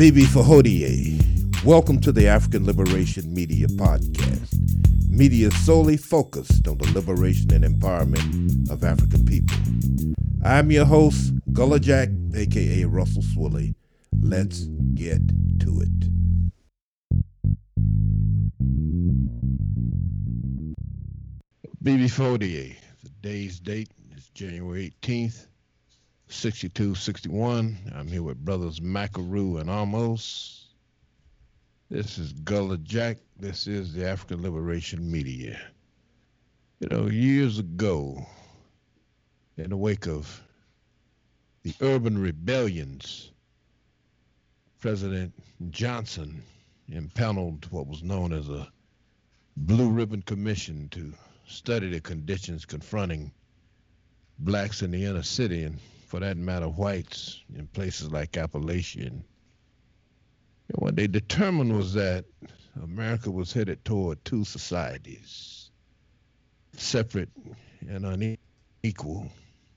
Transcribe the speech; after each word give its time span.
Bibi 0.00 0.22
Fahodie. 0.22 1.62
Welcome 1.62 2.00
to 2.00 2.10
the 2.10 2.26
African 2.26 2.64
Liberation 2.64 3.34
Media 3.34 3.66
Podcast. 3.66 5.10
Media 5.10 5.50
solely 5.50 5.98
focused 5.98 6.66
on 6.66 6.78
the 6.78 6.90
liberation 6.94 7.52
and 7.52 7.62
empowerment 7.62 8.70
of 8.70 8.82
African 8.82 9.26
people. 9.26 9.58
I'm 10.42 10.70
your 10.70 10.86
host, 10.86 11.34
Gullah 11.52 11.80
Jack, 11.80 12.08
aka 12.34 12.84
Russell 12.86 13.20
Swilly. 13.20 13.74
Let's 14.22 14.60
get 14.94 15.20
to 15.60 15.82
it. 15.82 16.00
Bibi 21.82 22.08
Fahodie. 22.08 22.76
The 23.02 23.10
day's 23.20 23.60
date 23.60 23.90
is 24.16 24.30
January 24.30 24.94
18th, 25.02 25.46
6261. 26.30 27.76
I'm 27.92 28.06
here 28.06 28.22
with 28.22 28.44
brothers 28.44 28.78
Macaru 28.78 29.60
and 29.60 29.68
Amos. 29.68 30.68
This 31.90 32.18
is 32.18 32.32
Gullah 32.32 32.78
Jack. 32.78 33.18
This 33.36 33.66
is 33.66 33.92
the 33.92 34.08
African 34.08 34.42
Liberation 34.42 35.10
Media. 35.10 35.60
You 36.78 36.88
know, 36.88 37.06
years 37.08 37.58
ago, 37.58 38.24
in 39.56 39.70
the 39.70 39.76
wake 39.76 40.06
of 40.06 40.40
the 41.64 41.74
urban 41.80 42.16
rebellions, 42.16 43.32
President 44.78 45.34
Johnson 45.70 46.42
impaneled 46.88 47.66
what 47.70 47.88
was 47.88 48.04
known 48.04 48.32
as 48.32 48.48
a 48.48 48.68
Blue 49.56 49.90
Ribbon 49.90 50.22
Commission 50.22 50.88
to 50.90 51.12
study 51.48 51.90
the 51.90 52.00
conditions 52.00 52.64
confronting 52.64 53.32
blacks 54.38 54.82
in 54.82 54.92
the 54.92 55.04
inner 55.04 55.24
city 55.24 55.64
and, 55.64 55.80
for 56.10 56.18
that 56.18 56.36
matter, 56.36 56.66
whites 56.66 57.40
in 57.56 57.68
places 57.68 58.10
like 58.10 58.32
Appalachia. 58.32 59.06
And 59.06 59.22
what 60.70 60.96
they 60.96 61.06
determined 61.06 61.76
was 61.76 61.94
that 61.94 62.24
America 62.82 63.30
was 63.30 63.52
headed 63.52 63.84
toward 63.84 64.24
two 64.24 64.44
societies, 64.44 65.70
separate 66.72 67.28
and 67.88 68.36
unequal. 68.82 69.30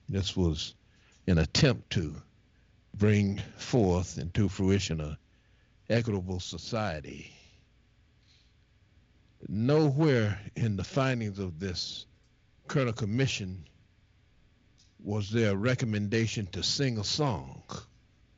This 0.08 0.36
was 0.36 0.74
an 1.28 1.38
attempt 1.38 1.90
to 1.90 2.16
bring 2.94 3.40
forth 3.56 4.18
into 4.18 4.48
fruition 4.48 5.00
a 5.00 5.16
equitable 5.88 6.40
society. 6.40 7.30
Nowhere 9.46 10.40
in 10.56 10.74
the 10.74 10.84
findings 10.84 11.38
of 11.38 11.60
this 11.60 12.06
Kerner 12.66 12.92
Commission 12.92 13.68
was 15.04 15.30
there 15.30 15.52
a 15.52 15.56
recommendation 15.56 16.46
to 16.46 16.62
sing 16.62 16.98
a 16.98 17.04
song. 17.04 17.62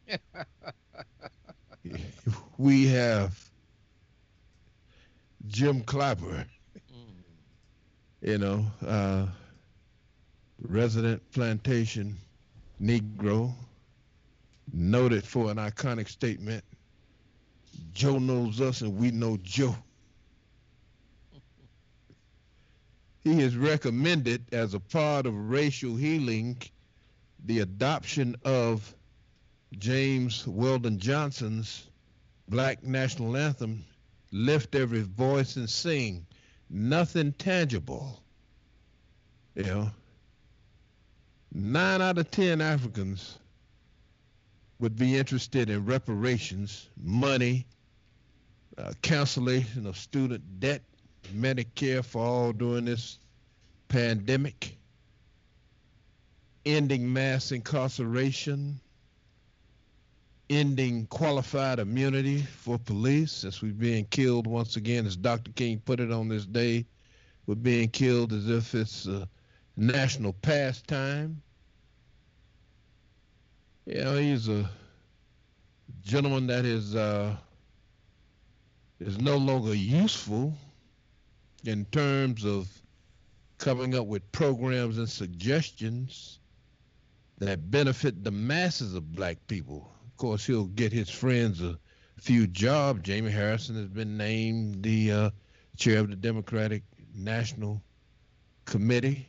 we 2.58 2.88
have 2.88 3.38
Jim 5.46 5.82
Clyburn, 5.82 6.46
you 8.20 8.38
know, 8.38 8.66
uh, 8.86 9.26
resident 10.60 11.22
plantation 11.30 12.16
Negro, 12.82 13.54
noted 14.72 15.24
for 15.24 15.50
an 15.50 15.56
iconic 15.56 16.08
statement 16.08 16.64
Joe 17.92 18.18
knows 18.18 18.60
us 18.60 18.82
and 18.82 18.96
we 18.98 19.10
know 19.10 19.38
Joe. 19.42 19.74
He 23.26 23.40
has 23.40 23.56
recommended 23.56 24.44
as 24.52 24.72
a 24.72 24.78
part 24.78 25.26
of 25.26 25.50
racial 25.50 25.96
healing 25.96 26.62
the 27.44 27.58
adoption 27.58 28.36
of 28.44 28.94
James 29.76 30.46
Weldon 30.46 31.00
Johnson's 31.00 31.90
Black 32.48 32.84
National 32.84 33.36
Anthem, 33.36 33.84
Lift 34.30 34.76
Every 34.76 35.00
Voice 35.02 35.56
and 35.56 35.68
Sing. 35.68 36.24
Nothing 36.70 37.32
tangible. 37.32 38.22
You 39.56 39.64
know, 39.64 39.90
nine 41.52 42.00
out 42.00 42.18
of 42.18 42.30
ten 42.30 42.60
Africans 42.60 43.40
would 44.78 44.94
be 44.94 45.18
interested 45.18 45.68
in 45.68 45.84
reparations, 45.84 46.88
money, 46.96 47.66
uh, 48.78 48.92
cancellation 49.02 49.84
of 49.84 49.96
student 49.96 50.60
debt, 50.60 50.82
Medicare 51.34 52.04
for 52.04 52.24
all 52.24 52.52
during 52.52 52.84
this 52.84 53.18
pandemic, 53.88 54.76
ending 56.64 57.12
mass 57.12 57.52
incarceration, 57.52 58.80
ending 60.50 61.06
qualified 61.06 61.78
immunity 61.78 62.42
for 62.42 62.78
police 62.78 63.32
since 63.32 63.62
we're 63.62 63.72
being 63.72 64.04
killed 64.06 64.46
once 64.46 64.76
again, 64.76 65.06
as 65.06 65.16
Dr. 65.16 65.52
King 65.52 65.80
put 65.84 66.00
it 66.00 66.12
on 66.12 66.28
this 66.28 66.46
day, 66.46 66.84
we're 67.46 67.54
being 67.54 67.88
killed 67.88 68.32
as 68.32 68.48
if 68.48 68.74
it's 68.74 69.06
a 69.06 69.28
national 69.76 70.32
pastime. 70.32 71.40
You 73.86 74.02
know, 74.02 74.16
he's 74.16 74.48
a 74.48 74.68
gentleman 76.02 76.48
that 76.48 76.64
is 76.64 76.96
uh, 76.96 77.36
is 78.98 79.20
no 79.20 79.36
longer 79.36 79.74
useful 79.74 80.54
in 81.66 81.84
terms 81.86 82.44
of 82.44 82.68
coming 83.58 83.94
up 83.94 84.06
with 84.06 84.30
programs 84.32 84.98
and 84.98 85.08
suggestions 85.08 86.40
that 87.38 87.70
benefit 87.70 88.24
the 88.24 88.30
masses 88.30 88.94
of 88.94 89.12
black 89.12 89.38
people. 89.46 89.90
Of 90.06 90.16
course, 90.16 90.46
he'll 90.46 90.66
get 90.66 90.92
his 90.92 91.10
friends 91.10 91.62
a 91.62 91.78
few 92.18 92.46
jobs. 92.46 93.02
Jamie 93.02 93.30
Harrison 93.30 93.76
has 93.76 93.88
been 93.88 94.16
named 94.16 94.82
the 94.82 95.12
uh, 95.12 95.30
chair 95.76 96.00
of 96.00 96.08
the 96.08 96.16
Democratic 96.16 96.82
National 97.14 97.82
Committee. 98.64 99.28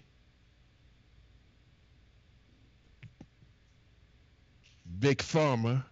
Big 5.00 5.20
Pharma 5.20 5.84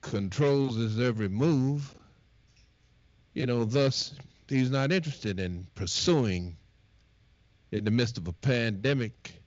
controls 0.00 0.76
his 0.76 0.98
every 1.00 1.28
move. 1.28 1.94
You 3.36 3.44
know, 3.44 3.66
thus, 3.66 4.14
he's 4.48 4.70
not 4.70 4.92
interested 4.92 5.38
in 5.38 5.66
pursuing, 5.74 6.56
in 7.70 7.84
the 7.84 7.90
midst 7.90 8.16
of 8.16 8.26
a 8.28 8.32
pandemic, 8.32 9.42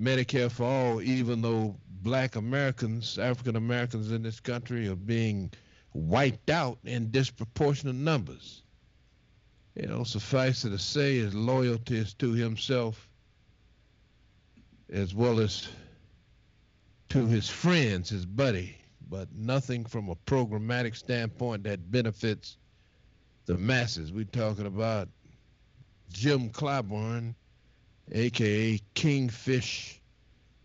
Medicare 0.00 0.50
for 0.50 0.64
all, 0.64 1.00
even 1.00 1.42
though 1.42 1.76
black 2.02 2.34
Americans, 2.34 3.20
African 3.20 3.54
Americans 3.54 4.10
in 4.10 4.24
this 4.24 4.40
country 4.40 4.88
are 4.88 4.96
being 4.96 5.52
wiped 5.94 6.50
out 6.50 6.78
in 6.82 7.12
disproportionate 7.12 7.94
numbers. 7.94 8.64
You 9.76 9.86
know, 9.86 10.02
suffice 10.02 10.64
it 10.64 10.70
to 10.70 10.78
say, 10.80 11.18
his 11.18 11.36
loyalty 11.36 11.98
is 11.98 12.14
to 12.14 12.32
himself 12.32 13.08
as 14.92 15.14
well 15.14 15.38
as 15.38 15.68
to 17.10 17.26
his 17.26 17.48
friends, 17.48 18.10
his 18.10 18.26
buddy, 18.26 18.76
but 19.08 19.28
nothing 19.32 19.84
from 19.84 20.08
a 20.08 20.16
programmatic 20.26 20.96
standpoint 20.96 21.62
that 21.62 21.92
benefits 21.92 22.56
the 23.52 23.58
masses. 23.58 24.10
We're 24.10 24.24
talking 24.24 24.64
about 24.64 25.08
Jim 26.10 26.48
Clyburn, 26.48 27.34
aka 28.10 28.80
Kingfish 28.94 30.00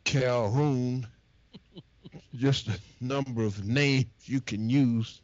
Calhoun. 0.06 1.06
Just 2.36 2.70
a 2.70 2.80
number 3.02 3.44
of 3.44 3.66
names 3.66 4.06
you 4.24 4.40
can 4.40 4.70
use, 4.70 5.22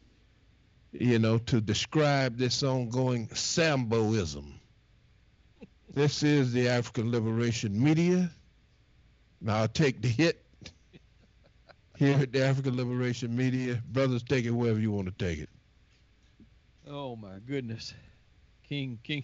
you 0.91 1.19
know, 1.19 1.37
to 1.37 1.61
describe 1.61 2.37
this 2.37 2.63
ongoing 2.63 3.27
Samboism. 3.29 4.45
This 5.93 6.23
is 6.23 6.51
the 6.51 6.69
African 6.69 7.11
Liberation 7.11 7.81
Media. 7.81 8.31
Now 9.39 9.57
I'll 9.57 9.67
take 9.67 10.01
the 10.01 10.07
hit 10.07 10.43
here 11.99 12.17
at 12.17 12.31
the 12.31 12.43
African 12.43 12.75
Liberation 12.75 13.35
Media. 13.35 13.79
Brothers, 13.91 14.23
take 14.23 14.45
it 14.45 14.49
wherever 14.49 14.79
you 14.79 14.91
want 14.91 15.05
to 15.15 15.23
take 15.23 15.37
it. 15.37 15.49
Oh 16.87 17.15
my 17.15 17.39
goodness, 17.47 17.93
King 18.67 18.99
King. 19.03 19.23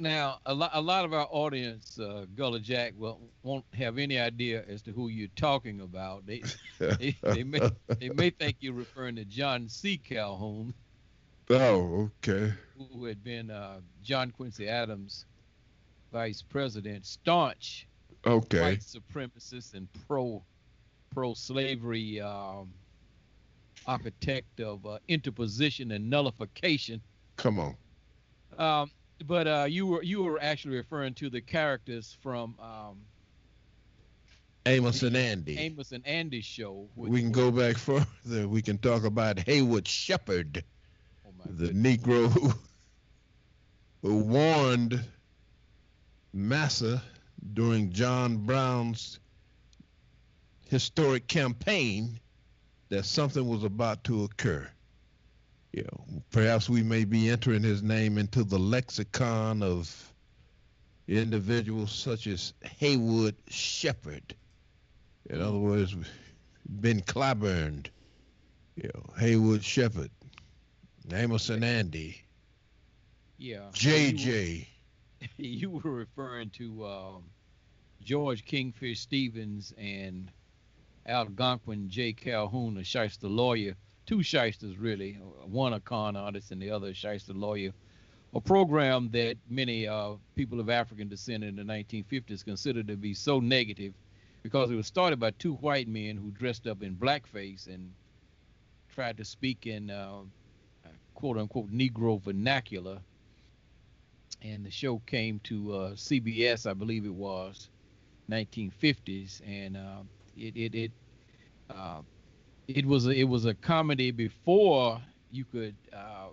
Now 0.00 0.38
a 0.46 0.54
lot 0.54 0.70
a 0.74 0.80
lot 0.80 1.04
of 1.04 1.12
our 1.12 1.26
audience, 1.30 1.98
uh, 1.98 2.26
Gullah 2.36 2.60
Jack, 2.60 2.94
will 2.96 3.20
won't 3.42 3.64
have 3.74 3.98
any 3.98 4.18
idea 4.18 4.64
as 4.68 4.82
to 4.82 4.92
who 4.92 5.08
you're 5.08 5.28
talking 5.36 5.80
about. 5.80 6.26
They 6.26 6.42
they, 6.78 7.16
they 7.22 7.42
may 7.42 7.70
they 7.98 8.08
may 8.10 8.30
think 8.30 8.56
you're 8.60 8.74
referring 8.74 9.16
to 9.16 9.24
John 9.24 9.68
C. 9.68 9.96
Calhoun. 9.98 10.74
Oh, 11.50 12.10
okay. 12.22 12.52
Who 12.92 13.06
had 13.06 13.24
been 13.24 13.50
uh, 13.50 13.80
John 14.02 14.30
Quincy 14.30 14.68
Adams' 14.68 15.24
vice 16.12 16.42
president, 16.42 17.06
staunch 17.06 17.86
okay. 18.26 18.60
white 18.60 18.80
supremacist 18.80 19.74
and 19.74 19.88
pro 20.06 20.42
pro 21.10 21.34
slavery 21.34 22.20
um, 22.20 22.70
architect 23.88 24.60
of 24.60 24.86
uh, 24.86 24.98
interposition 25.08 25.90
and 25.92 26.08
nullification. 26.08 27.00
Come 27.36 27.58
on. 27.58 27.76
Um, 28.58 28.90
but 29.26 29.46
uh, 29.48 29.66
you 29.68 29.86
were 29.86 30.02
you 30.02 30.22
were 30.22 30.38
actually 30.40 30.76
referring 30.76 31.14
to 31.14 31.30
the 31.30 31.40
characters 31.40 32.16
from 32.22 32.54
um, 32.60 32.98
Amos 34.66 35.02
and 35.02 35.16
Andy. 35.16 35.58
Amos 35.58 35.92
and 35.92 36.06
Andy 36.06 36.40
show. 36.40 36.88
We 36.94 37.20
can 37.20 37.32
go 37.32 37.50
back 37.50 37.76
further. 37.78 38.46
We 38.46 38.62
can 38.62 38.78
talk 38.78 39.04
about 39.04 39.38
Haywood 39.38 39.88
Shepherd, 39.88 40.62
oh 41.26 41.30
the 41.46 41.68
goodness. 41.68 41.96
Negro 41.96 42.30
who, 42.30 42.52
who 44.02 44.18
warned 44.18 45.02
Massa 46.32 47.02
during 47.54 47.90
John 47.90 48.36
Brown's 48.38 49.18
historic 50.68 51.26
campaign 51.26 52.20
that 52.88 53.04
something 53.04 53.46
was 53.46 53.64
about 53.64 54.04
to 54.04 54.24
occur. 54.24 54.68
You 55.72 55.82
know, 55.82 56.22
perhaps 56.30 56.68
we 56.68 56.82
may 56.82 57.04
be 57.04 57.28
entering 57.28 57.62
his 57.62 57.82
name 57.82 58.16
into 58.16 58.42
the 58.42 58.58
lexicon 58.58 59.62
of 59.62 60.12
individuals 61.06 61.92
such 61.92 62.26
as 62.26 62.54
Haywood 62.62 63.36
Shepherd. 63.48 64.34
In 65.28 65.40
other 65.40 65.58
words, 65.58 65.94
Ben 66.66 67.00
Clyburn, 67.02 67.86
you 68.76 68.90
know, 68.94 69.02
Haywood 69.18 69.62
Shepherd, 69.62 70.10
Amos 71.12 71.50
and 71.50 71.64
Andy. 71.64 72.22
Yeah. 73.36 73.68
JJ. 73.72 74.66
You 75.36 75.70
were, 75.70 75.80
you 75.82 75.90
were 75.90 75.92
referring 75.92 76.50
to 76.50 76.86
um, 76.86 77.24
George 78.02 78.44
Kingfish 78.44 79.00
Stevens 79.00 79.72
and 79.76 80.30
Algonquin 81.06 81.88
J. 81.88 82.12
Calhoun, 82.12 82.76
a 82.78 82.84
shyster 82.84 83.28
lawyer, 83.28 83.74
two 84.06 84.22
shysters 84.22 84.76
really, 84.76 85.14
one 85.44 85.72
a 85.72 85.80
con 85.80 86.16
artist 86.16 86.50
and 86.50 86.60
the 86.60 86.70
other 86.70 86.88
a 86.88 86.94
shyster 86.94 87.32
lawyer, 87.32 87.72
a 88.34 88.40
program 88.40 89.10
that 89.12 89.36
many 89.48 89.86
uh, 89.86 90.12
people 90.34 90.60
of 90.60 90.68
African 90.68 91.08
descent 91.08 91.44
in 91.44 91.56
the 91.56 91.62
1950s 91.62 92.44
considered 92.44 92.88
to 92.88 92.96
be 92.96 93.14
so 93.14 93.40
negative 93.40 93.94
because 94.42 94.70
it 94.70 94.74
was 94.74 94.86
started 94.86 95.18
by 95.18 95.30
two 95.32 95.54
white 95.54 95.88
men 95.88 96.16
who 96.16 96.30
dressed 96.30 96.66
up 96.66 96.82
in 96.82 96.94
blackface 96.94 97.66
and 97.66 97.92
tried 98.94 99.16
to 99.16 99.24
speak 99.24 99.66
in 99.66 99.90
uh, 99.90 100.20
quote 101.14 101.38
unquote 101.38 101.70
Negro 101.70 102.22
vernacular. 102.22 102.98
And 104.40 104.64
the 104.64 104.70
show 104.70 105.00
came 105.06 105.40
to 105.44 105.74
uh, 105.74 105.90
CBS, 105.92 106.68
I 106.68 106.74
believe 106.74 107.04
it 107.04 107.14
was, 107.14 107.70
1950s, 108.30 109.40
and 109.44 109.76
uh, 109.76 110.02
it 110.38 110.56
it 110.56 110.74
it 110.74 110.92
uh, 111.70 112.00
it 112.66 112.86
was 112.86 113.06
a, 113.06 113.10
it 113.10 113.24
was 113.24 113.44
a 113.44 113.54
comedy 113.54 114.10
before 114.10 115.00
you 115.30 115.44
could 115.44 115.74
uh, 115.92 116.28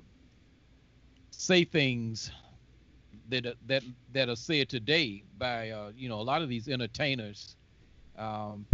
say 1.31 1.63
things 1.63 2.31
that 3.29 3.45
that 3.67 3.83
that 4.13 4.29
are 4.29 4.35
said 4.35 4.69
today 4.69 5.23
by 5.37 5.69
uh, 5.69 5.91
you 5.95 6.09
know 6.09 6.19
a 6.19 6.23
lot 6.23 6.41
of 6.41 6.49
these 6.49 6.67
entertainers 6.67 7.55
um, 8.17 8.65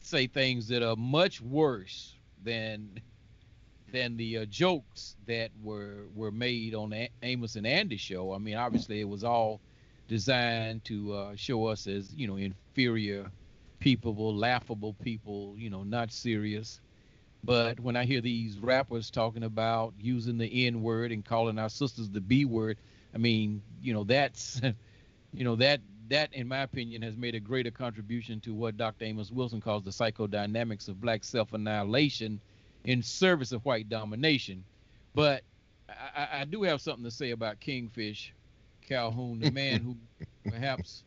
say 0.00 0.26
things 0.26 0.68
that 0.68 0.82
are 0.82 0.96
much 0.96 1.40
worse 1.40 2.14
than 2.42 3.00
than 3.92 4.16
the 4.16 4.38
uh, 4.38 4.44
jokes 4.46 5.16
that 5.26 5.50
were 5.62 6.06
were 6.14 6.30
made 6.30 6.74
on 6.74 6.90
the 6.90 7.08
Amos 7.22 7.56
and 7.56 7.66
Andy 7.66 7.96
show. 7.96 8.32
I 8.32 8.38
mean, 8.38 8.56
obviously 8.56 9.00
it 9.00 9.08
was 9.08 9.22
all 9.22 9.60
designed 10.08 10.84
to 10.84 11.12
uh, 11.12 11.36
show 11.36 11.66
us 11.66 11.86
as 11.86 12.12
you 12.14 12.26
know 12.26 12.36
inferior 12.36 13.30
people, 13.82 14.36
laughable 14.36 14.94
people, 15.02 15.54
you 15.58 15.68
know, 15.68 15.82
not 15.82 16.12
serious. 16.12 16.80
But 17.44 17.80
when 17.80 17.96
I 17.96 18.04
hear 18.04 18.20
these 18.20 18.58
rappers 18.60 19.10
talking 19.10 19.42
about 19.42 19.94
using 19.98 20.38
the 20.38 20.66
N 20.66 20.82
word 20.82 21.10
and 21.10 21.24
calling 21.24 21.58
our 21.58 21.68
sisters 21.68 22.08
the 22.08 22.20
B 22.20 22.44
word, 22.44 22.78
I 23.12 23.18
mean, 23.18 23.60
you 23.82 23.92
know, 23.92 24.04
that's, 24.04 24.60
you 25.34 25.44
know, 25.44 25.56
that 25.56 25.80
that 26.08 26.32
in 26.34 26.46
my 26.46 26.58
opinion 26.58 27.02
has 27.02 27.16
made 27.16 27.34
a 27.34 27.40
greater 27.40 27.70
contribution 27.70 28.38
to 28.40 28.54
what 28.54 28.76
Dr. 28.76 29.04
Amos 29.06 29.30
Wilson 29.30 29.60
calls 29.60 29.82
the 29.82 29.90
psychodynamics 29.90 30.88
of 30.88 31.00
black 31.00 31.24
self-annihilation 31.24 32.38
in 32.84 33.02
service 33.02 33.50
of 33.50 33.64
white 33.64 33.88
domination. 33.88 34.62
But 35.14 35.42
I, 35.88 36.40
I 36.40 36.44
do 36.44 36.62
have 36.62 36.80
something 36.80 37.04
to 37.04 37.10
say 37.10 37.30
about 37.30 37.60
Kingfish 37.60 38.32
Calhoun, 38.82 39.40
the 39.40 39.50
man 39.50 39.80
who 39.80 39.96
perhaps 40.50 41.02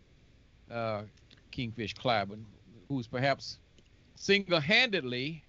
uh, 0.72 1.04
Kingfish 1.52 1.94
Clyburn, 1.94 2.44
who's 2.88 3.08
perhaps 3.08 3.58
single-handedly 4.16 5.44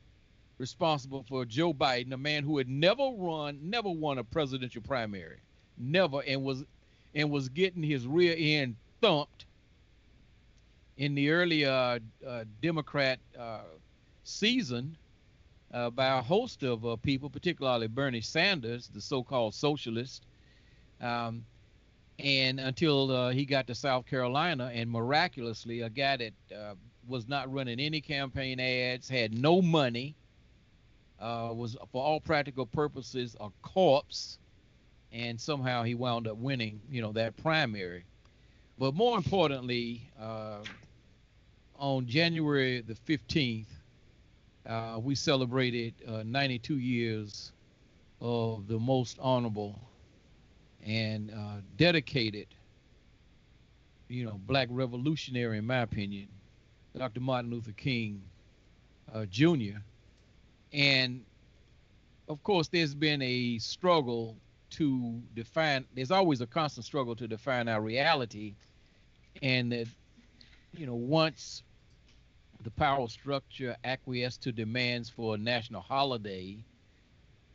responsible 0.58 1.24
for 1.28 1.44
Joe 1.44 1.72
Biden, 1.74 2.12
a 2.12 2.16
man 2.16 2.42
who 2.42 2.58
had 2.58 2.68
never 2.68 3.10
run, 3.16 3.58
never 3.62 3.90
won 3.90 4.18
a 4.18 4.24
presidential 4.24 4.82
primary, 4.82 5.38
never, 5.78 6.22
and 6.26 6.42
was 6.42 6.64
and 7.14 7.30
was 7.30 7.48
getting 7.48 7.82
his 7.82 8.06
rear 8.06 8.34
end 8.36 8.76
thumped 9.00 9.46
in 10.98 11.14
the 11.14 11.30
early 11.30 11.64
uh, 11.64 11.98
uh, 12.26 12.44
Democrat 12.62 13.18
uh, 13.38 13.60
season 14.24 14.96
uh, 15.72 15.90
by 15.90 16.18
a 16.18 16.22
host 16.22 16.62
of 16.62 16.84
uh, 16.84 16.96
people, 16.96 17.28
particularly 17.30 17.86
Bernie 17.86 18.20
Sanders, 18.20 18.88
the 18.88 19.00
so-called 19.00 19.54
socialist. 19.54 20.24
Um, 21.00 21.44
and 22.18 22.58
until 22.60 23.10
uh, 23.10 23.30
he 23.30 23.44
got 23.44 23.66
to 23.66 23.74
South 23.74 24.06
Carolina, 24.06 24.70
and 24.72 24.90
miraculously, 24.90 25.82
a 25.82 25.90
guy 25.90 26.16
that 26.16 26.32
was 27.08 27.28
not 27.28 27.52
running 27.52 27.80
any 27.80 28.00
campaign 28.00 28.60
ads, 28.60 29.08
had 29.08 29.32
no 29.32 29.62
money, 29.62 30.14
uh, 31.20 31.50
was 31.54 31.76
for 31.92 32.02
all 32.04 32.20
practical 32.20 32.66
purposes 32.66 33.36
a 33.40 33.48
corpse, 33.62 34.38
and 35.12 35.40
somehow 35.40 35.82
he 35.82 35.94
wound 35.94 36.26
up 36.26 36.36
winning, 36.36 36.80
you 36.90 37.00
know, 37.00 37.12
that 37.12 37.36
primary. 37.36 38.04
But 38.78 38.94
more 38.94 39.16
importantly, 39.16 40.10
uh, 40.20 40.58
on 41.76 42.06
January 42.06 42.82
the 42.82 42.94
15th, 42.94 43.66
uh, 44.66 44.98
we 45.00 45.14
celebrated 45.14 45.94
uh, 46.06 46.22
92 46.24 46.78
years 46.78 47.52
of 48.20 48.66
the 48.66 48.78
most 48.78 49.18
honorable 49.20 49.78
and 50.84 51.30
uh, 51.30 51.60
dedicated, 51.76 52.46
you 54.08 54.24
know, 54.24 54.40
black 54.46 54.68
revolutionary, 54.70 55.58
in 55.58 55.66
my 55.66 55.78
opinion, 55.80 56.28
Dr. 56.96 57.20
Martin 57.20 57.50
Luther 57.50 57.72
King 57.72 58.22
uh, 59.14 59.26
Jr. 59.26 59.78
And 60.72 61.24
of 62.28 62.42
course, 62.42 62.68
there's 62.68 62.94
been 62.94 63.22
a 63.22 63.58
struggle 63.58 64.36
to 64.70 65.20
define, 65.34 65.84
there's 65.94 66.10
always 66.10 66.40
a 66.40 66.46
constant 66.46 66.84
struggle 66.84 67.14
to 67.16 67.28
define 67.28 67.68
our 67.68 67.80
reality. 67.80 68.54
And 69.42 69.70
that, 69.72 69.86
you 70.76 70.86
know, 70.86 70.94
once 70.94 71.62
the 72.64 72.70
power 72.70 73.06
structure 73.08 73.76
acquiesced 73.84 74.42
to 74.42 74.52
demands 74.52 75.08
for 75.08 75.34
a 75.34 75.38
national 75.38 75.82
holiday 75.82 76.58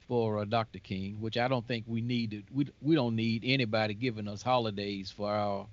for 0.08 0.40
uh, 0.40 0.46
Dr. 0.46 0.80
King, 0.80 1.18
which 1.20 1.38
I 1.38 1.48
don't 1.48 1.68
think 1.68 1.86
we 1.88 2.02
need. 2.02 2.46
We, 2.54 2.68
we 2.82 2.96
don't 2.96 3.16
need 3.16 3.44
anybody 3.46 3.94
giving 3.94 4.28
us 4.28 4.42
holidays 4.42 5.12
for 5.12 5.30
our 5.30 5.68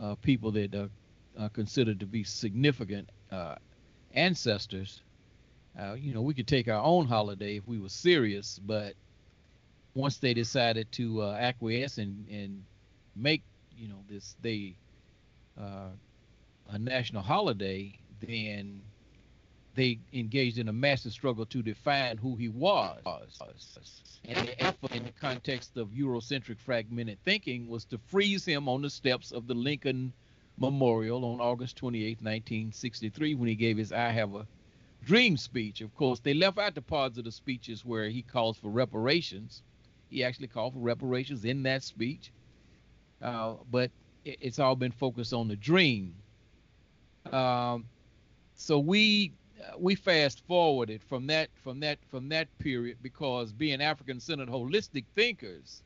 uh, 0.00 0.14
people 0.16 0.52
that 0.52 0.74
uh, 0.74 0.86
uh, 1.38 1.48
considered 1.48 2.00
to 2.00 2.06
be 2.06 2.24
significant 2.24 3.08
uh, 3.30 3.56
ancestors. 4.14 5.02
Uh, 5.78 5.94
you 5.94 6.14
know, 6.14 6.22
we 6.22 6.34
could 6.34 6.46
take 6.46 6.68
our 6.68 6.82
own 6.82 7.06
holiday 7.06 7.56
if 7.56 7.66
we 7.66 7.78
were 7.78 7.88
serious, 7.88 8.60
but 8.64 8.94
once 9.94 10.18
they 10.18 10.34
decided 10.34 10.90
to 10.92 11.22
uh, 11.22 11.36
acquiesce 11.38 11.98
and, 11.98 12.28
and 12.28 12.64
make, 13.16 13.42
you 13.76 13.88
know, 13.88 13.98
this 14.08 14.36
they 14.42 14.76
uh, 15.60 15.88
a 16.70 16.78
national 16.78 17.22
holiday, 17.22 17.92
then 18.20 18.80
they 19.74 19.98
engaged 20.12 20.58
in 20.58 20.68
a 20.68 20.72
massive 20.72 21.12
struggle 21.12 21.44
to 21.46 21.62
define 21.62 22.16
who 22.16 22.36
he 22.36 22.48
was. 22.48 23.00
And 24.24 24.48
the 24.48 24.62
effort 24.62 24.92
in 24.92 25.02
the 25.04 25.12
context 25.20 25.76
of 25.76 25.88
Eurocentric 25.88 26.58
fragmented 26.58 27.18
thinking 27.24 27.68
was 27.68 27.84
to 27.86 27.98
freeze 27.98 28.44
him 28.44 28.68
on 28.68 28.82
the 28.82 28.90
steps 28.90 29.32
of 29.32 29.46
the 29.46 29.54
Lincoln 29.54 30.12
Memorial 30.56 31.24
on 31.24 31.40
August 31.40 31.76
28, 31.76 32.18
1963, 32.18 33.34
when 33.34 33.48
he 33.48 33.54
gave 33.54 33.76
his 33.76 33.92
I 33.92 34.10
Have 34.10 34.34
a 34.34 34.46
Dream 35.04 35.36
speech. 35.36 35.80
Of 35.82 35.94
course, 35.94 36.20
they 36.20 36.32
left 36.32 36.58
out 36.58 36.74
the 36.74 36.82
parts 36.82 37.18
of 37.18 37.24
the 37.24 37.32
speeches 37.32 37.84
where 37.84 38.08
he 38.08 38.22
calls 38.22 38.56
for 38.56 38.70
reparations. 38.70 39.62
He 40.08 40.24
actually 40.24 40.48
called 40.48 40.72
for 40.72 40.78
reparations 40.78 41.44
in 41.44 41.62
that 41.64 41.82
speech. 41.82 42.32
Uh, 43.20 43.54
but 43.70 43.90
it, 44.24 44.38
it's 44.40 44.58
all 44.58 44.76
been 44.76 44.92
focused 44.92 45.34
on 45.34 45.48
the 45.48 45.56
dream. 45.56 46.14
Um, 47.30 47.84
so 48.54 48.78
we 48.78 49.32
we 49.78 49.94
fast 49.94 50.42
forwarded 50.46 51.02
from 51.02 51.26
that 51.26 51.48
from 51.62 51.80
that 51.80 51.98
from 52.10 52.28
that 52.28 52.48
period 52.58 52.98
because 53.02 53.52
being 53.52 53.82
African 53.82 54.20
centered 54.20 54.48
holistic 54.48 55.04
thinkers, 55.14 55.82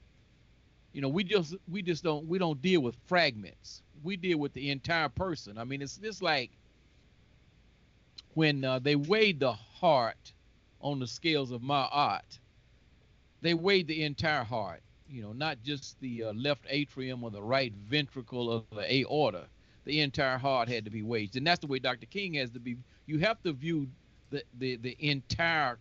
you 0.93 1.01
know, 1.01 1.09
we 1.09 1.25
just 1.25 1.57
we 1.69 1.83
just 1.83 2.05
don't 2.05 2.27
we 2.29 2.39
don't 2.39 2.61
deal 2.63 2.83
with 2.83 2.97
fragments 3.07 3.83
we 4.03 4.17
deal 4.17 4.39
with 4.39 4.53
the 4.53 4.71
entire 4.71 5.09
person. 5.09 5.59
I 5.59 5.65
mean, 5.65 5.83
it's 5.83 5.97
just 5.97 6.23
like 6.23 6.51
when 8.35 8.65
uh, 8.65 8.79
they 8.79 8.97
weighed 8.97 9.41
the 9.41 9.53
heart 9.53 10.33
on 10.81 10.99
the 10.99 11.07
scales 11.07 11.51
of 11.51 11.61
Ma'at, 11.63 12.39
they 13.41 13.55
weighed 13.55 13.87
the 13.87 14.05
entire 14.05 14.45
heart. 14.45 14.81
You 15.09 15.23
know, 15.23 15.33
not 15.33 15.59
just 15.65 15.99
the 16.01 16.25
uh, 16.25 16.33
left 16.35 16.67
atrium 16.69 17.25
or 17.25 17.31
the 17.31 17.43
right 17.43 17.73
ventricle 17.89 18.53
of 18.53 18.65
the 18.75 19.01
aorta. 19.01 19.47
the 19.85 20.01
entire 20.01 20.37
heart 20.37 20.69
had 20.69 20.85
to 20.85 20.91
be 20.91 21.03
weighed. 21.03 21.35
And 21.35 21.47
that's 21.47 21.61
the 21.61 21.67
way 21.67 21.79
Dr. 21.79 22.07
King 22.07 22.35
has 22.35 22.51
to 22.51 22.61
be. 22.61 22.77
You 23.07 23.19
have 23.21 23.43
to 23.45 23.53
view 23.53 23.89
the, 24.31 24.43
the, 24.59 24.77
the 24.77 24.97
entire 25.01 25.79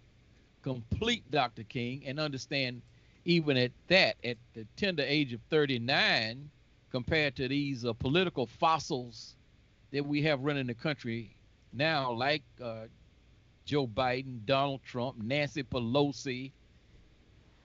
complete 0.62 1.30
Dr. 1.30 1.64
King 1.64 2.04
and 2.06 2.20
understand 2.20 2.82
even 3.26 3.58
at 3.58 3.72
that, 3.90 4.16
at 4.24 4.38
the 4.54 4.66
tender 4.78 5.04
age 5.06 5.34
of 5.34 5.42
39, 5.50 6.50
compared 6.92 7.36
to 7.36 7.48
these 7.48 7.86
uh, 7.86 7.94
political 7.94 8.46
fossils 8.46 9.36
that 9.92 10.06
we 10.06 10.22
have 10.22 10.42
running 10.42 10.68
the 10.68 10.74
country 10.74 11.36
now, 11.74 12.12
like 12.12 12.44
uh, 12.64 12.86
Joe 13.66 13.88
Biden, 13.88 14.46
Donald 14.46 14.82
Trump, 14.84 15.18
Nancy 15.22 15.64
Pelosi, 15.64 16.52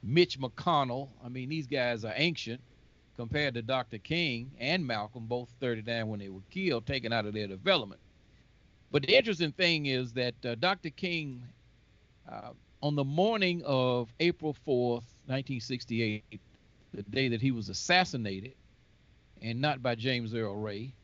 Mitch 0.02 0.38
McConnell. 0.38 1.08
I 1.24 1.28
mean, 1.28 1.48
these 1.48 1.66
guys 1.66 2.04
are 2.04 2.12
ancient 2.16 2.60
compared 3.16 3.54
to 3.54 3.62
Dr. 3.62 3.98
King 3.98 4.50
and 4.58 4.84
Malcolm, 4.86 5.26
both 5.26 5.48
39 5.60 6.08
when 6.08 6.20
they 6.20 6.28
were 6.28 6.40
killed, 6.50 6.86
taken 6.86 7.12
out 7.12 7.26
of 7.26 7.34
their 7.34 7.46
development. 7.46 8.00
But 8.90 9.02
the 9.02 9.16
interesting 9.16 9.52
thing 9.52 9.86
is 9.86 10.12
that 10.14 10.34
uh, 10.44 10.54
Dr. 10.56 10.90
King, 10.90 11.42
uh, 12.30 12.50
on 12.82 12.94
the 12.96 13.04
morning 13.04 13.62
of 13.64 14.12
April 14.20 14.54
4th, 14.66 15.06
1968, 15.26 16.24
the 16.92 17.02
day 17.04 17.28
that 17.28 17.40
he 17.40 17.52
was 17.52 17.68
assassinated, 17.68 18.54
and 19.42 19.60
not 19.60 19.82
by 19.82 19.94
James 19.94 20.34
Earl 20.34 20.56
Ray, 20.56 20.94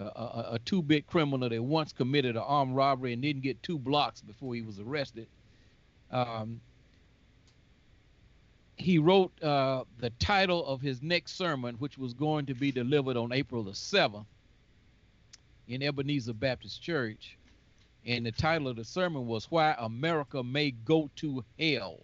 uh, 0.00 0.04
a, 0.04 0.46
a 0.52 0.58
two-bit 0.64 1.06
criminal 1.06 1.48
that 1.48 1.62
once 1.62 1.92
committed 1.92 2.36
an 2.36 2.42
armed 2.42 2.76
robbery 2.76 3.12
and 3.12 3.20
didn't 3.20 3.42
get 3.42 3.62
two 3.62 3.78
blocks 3.78 4.20
before 4.20 4.54
he 4.54 4.62
was 4.62 4.78
arrested. 4.78 5.26
Um, 6.10 6.60
he 8.76 8.98
wrote 8.98 9.32
uh, 9.42 9.84
the 9.98 10.10
title 10.10 10.64
of 10.64 10.80
his 10.80 11.02
next 11.02 11.36
sermon, 11.36 11.74
which 11.76 11.98
was 11.98 12.14
going 12.14 12.46
to 12.46 12.54
be 12.54 12.70
delivered 12.70 13.16
on 13.16 13.32
April 13.32 13.64
the 13.64 13.72
7th 13.72 14.24
in 15.66 15.82
Ebenezer 15.82 16.32
Baptist 16.32 16.80
Church. 16.80 17.36
And 18.06 18.24
the 18.24 18.32
title 18.32 18.68
of 18.68 18.76
the 18.76 18.84
sermon 18.84 19.26
was 19.26 19.50
Why 19.50 19.74
America 19.78 20.44
May 20.44 20.70
Go 20.70 21.10
to 21.16 21.44
Hell. 21.58 21.98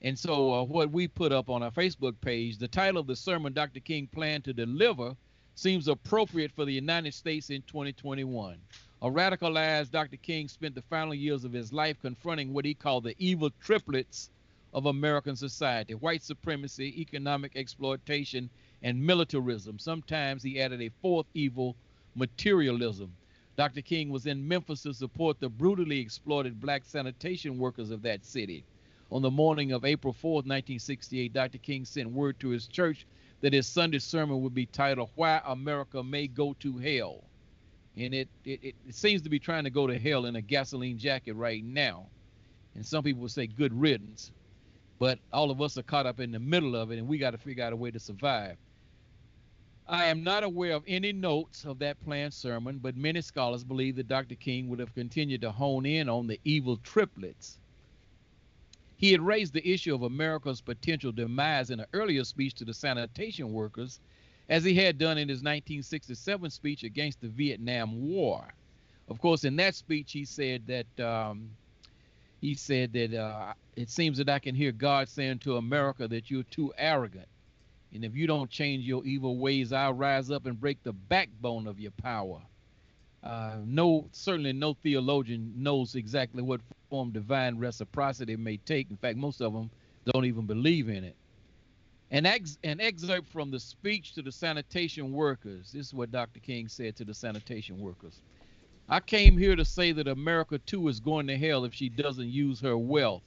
And 0.00 0.16
so, 0.16 0.52
uh, 0.52 0.62
what 0.62 0.92
we 0.92 1.08
put 1.08 1.32
up 1.32 1.50
on 1.50 1.62
our 1.62 1.72
Facebook 1.72 2.14
page, 2.20 2.58
the 2.58 2.68
title 2.68 3.00
of 3.00 3.08
the 3.08 3.16
sermon 3.16 3.52
Dr. 3.52 3.80
King 3.80 4.06
planned 4.06 4.44
to 4.44 4.52
deliver 4.52 5.16
seems 5.56 5.88
appropriate 5.88 6.52
for 6.52 6.64
the 6.64 6.72
United 6.72 7.12
States 7.12 7.50
in 7.50 7.62
2021. 7.62 8.58
A 9.02 9.10
radicalized 9.10 9.90
Dr. 9.90 10.16
King 10.16 10.46
spent 10.46 10.76
the 10.76 10.82
final 10.82 11.14
years 11.14 11.42
of 11.44 11.52
his 11.52 11.72
life 11.72 12.00
confronting 12.00 12.52
what 12.52 12.64
he 12.64 12.74
called 12.74 13.04
the 13.04 13.16
evil 13.18 13.50
triplets 13.60 14.30
of 14.72 14.86
American 14.86 15.34
society 15.34 15.94
white 15.94 16.22
supremacy, 16.22 17.00
economic 17.00 17.56
exploitation, 17.56 18.48
and 18.82 19.04
militarism. 19.04 19.80
Sometimes 19.80 20.44
he 20.44 20.60
added 20.60 20.80
a 20.80 20.92
fourth 21.02 21.26
evil, 21.34 21.74
materialism. 22.14 23.12
Dr. 23.56 23.82
King 23.82 24.10
was 24.10 24.26
in 24.26 24.46
Memphis 24.46 24.82
to 24.82 24.94
support 24.94 25.40
the 25.40 25.48
brutally 25.48 25.98
exploited 25.98 26.60
black 26.60 26.84
sanitation 26.84 27.58
workers 27.58 27.90
of 27.90 28.02
that 28.02 28.24
city. 28.24 28.64
On 29.10 29.22
the 29.22 29.30
morning 29.30 29.72
of 29.72 29.84
April 29.84 30.12
4, 30.12 30.32
1968, 30.32 31.32
Dr. 31.32 31.58
King 31.58 31.84
sent 31.84 32.10
word 32.10 32.38
to 32.40 32.48
his 32.48 32.66
church 32.66 33.06
that 33.40 33.52
his 33.52 33.66
Sunday 33.66 33.98
sermon 33.98 34.42
would 34.42 34.54
be 34.54 34.66
titled 34.66 35.10
Why 35.14 35.40
America 35.46 36.02
May 36.02 36.26
Go 36.26 36.54
to 36.60 36.76
Hell. 36.78 37.24
And 37.96 38.14
it, 38.14 38.28
it, 38.44 38.74
it 38.86 38.94
seems 38.94 39.22
to 39.22 39.30
be 39.30 39.38
trying 39.38 39.64
to 39.64 39.70
go 39.70 39.86
to 39.86 39.98
hell 39.98 40.26
in 40.26 40.36
a 40.36 40.42
gasoline 40.42 40.98
jacket 40.98 41.34
right 41.34 41.64
now. 41.64 42.06
And 42.74 42.84
some 42.84 43.02
people 43.02 43.22
would 43.22 43.30
say 43.30 43.46
good 43.46 43.72
riddance 43.72 44.30
but 44.98 45.18
all 45.32 45.50
of 45.50 45.62
us 45.62 45.78
are 45.78 45.82
caught 45.82 46.06
up 46.06 46.20
in 46.20 46.32
the 46.32 46.38
middle 46.38 46.74
of 46.74 46.90
it 46.90 46.98
and 46.98 47.06
we 47.06 47.18
got 47.18 47.30
to 47.30 47.38
figure 47.38 47.64
out 47.64 47.72
a 47.72 47.76
way 47.76 47.90
to 47.90 48.00
survive. 48.00 48.56
I 49.86 50.06
am 50.06 50.22
not 50.22 50.44
aware 50.44 50.72
of 50.72 50.84
any 50.86 51.12
notes 51.12 51.64
of 51.64 51.78
that 51.78 52.02
planned 52.04 52.34
sermon, 52.34 52.78
but 52.78 52.96
many 52.96 53.22
scholars 53.22 53.64
believe 53.64 53.96
that 53.96 54.08
Dr. 54.08 54.34
King 54.34 54.68
would 54.68 54.80
have 54.80 54.94
continued 54.94 55.40
to 55.42 55.50
hone 55.50 55.86
in 55.86 56.08
on 56.08 56.26
the 56.26 56.38
evil 56.44 56.76
triplets. 56.78 57.58
He 58.98 59.12
had 59.12 59.20
raised 59.20 59.52
the 59.52 59.66
issue 59.66 59.94
of 59.94 60.02
America's 60.02 60.60
potential 60.60 61.12
demise 61.12 61.70
in 61.70 61.78
an 61.78 61.86
earlier 61.92 62.24
speech 62.24 62.54
to 62.54 62.64
the 62.64 62.74
sanitation 62.74 63.52
workers, 63.52 64.00
as 64.48 64.64
he 64.64 64.74
had 64.74 64.98
done 64.98 65.18
in 65.18 65.28
his 65.28 65.38
1967 65.38 66.50
speech 66.50 66.82
against 66.82 67.20
the 67.20 67.28
Vietnam 67.28 68.08
War. 68.08 68.44
Of 69.08 69.20
course, 69.20 69.44
in 69.44 69.54
that 69.56 69.76
speech, 69.76 70.10
he 70.12 70.24
said 70.24 70.66
that 70.66 71.00
um, 71.00 71.48
he 72.40 72.54
said 72.54 72.92
that 72.94 73.14
uh, 73.14 73.54
it 73.76 73.88
seems 73.88 74.18
that 74.18 74.28
I 74.28 74.40
can 74.40 74.56
hear 74.56 74.72
God 74.72 75.08
saying 75.08 75.38
to 75.40 75.58
America 75.58 76.08
that 76.08 76.28
you're 76.28 76.42
too 76.42 76.72
arrogant. 76.76 77.28
And 77.94 78.04
if 78.04 78.16
you 78.16 78.26
don't 78.26 78.50
change 78.50 78.84
your 78.84 79.04
evil 79.06 79.38
ways, 79.38 79.72
I'll 79.72 79.94
rise 79.94 80.30
up 80.30 80.44
and 80.44 80.60
break 80.60 80.82
the 80.82 80.92
backbone 80.92 81.68
of 81.68 81.78
your 81.78 81.92
power. 81.92 82.40
Uh, 83.22 83.56
no, 83.64 84.08
certainly 84.12 84.52
no 84.52 84.74
theologian 84.74 85.52
knows 85.56 85.94
exactly 85.94 86.42
what 86.42 86.60
form 86.88 87.10
divine 87.10 87.58
reciprocity 87.58 88.36
may 88.36 88.56
take. 88.58 88.90
In 88.90 88.96
fact, 88.96 89.16
most 89.16 89.40
of 89.40 89.52
them 89.52 89.70
don't 90.12 90.24
even 90.24 90.46
believe 90.46 90.88
in 90.88 91.04
it. 91.04 91.16
An, 92.10 92.24
ex- 92.24 92.58
an 92.64 92.80
excerpt 92.80 93.28
from 93.28 93.50
the 93.50 93.60
speech 93.60 94.14
to 94.14 94.22
the 94.22 94.32
sanitation 94.32 95.12
workers. 95.12 95.72
This 95.72 95.88
is 95.88 95.94
what 95.94 96.10
Dr. 96.10 96.40
King 96.40 96.68
said 96.68 96.96
to 96.96 97.04
the 97.04 97.12
sanitation 97.12 97.78
workers. 97.80 98.22
I 98.88 99.00
came 99.00 99.36
here 99.36 99.54
to 99.54 99.64
say 99.64 99.92
that 99.92 100.08
America 100.08 100.58
too 100.58 100.88
is 100.88 101.00
going 101.00 101.26
to 101.26 101.36
hell 101.36 101.64
if 101.64 101.74
she 101.74 101.90
doesn't 101.90 102.30
use 102.30 102.60
her 102.60 102.78
wealth. 102.78 103.22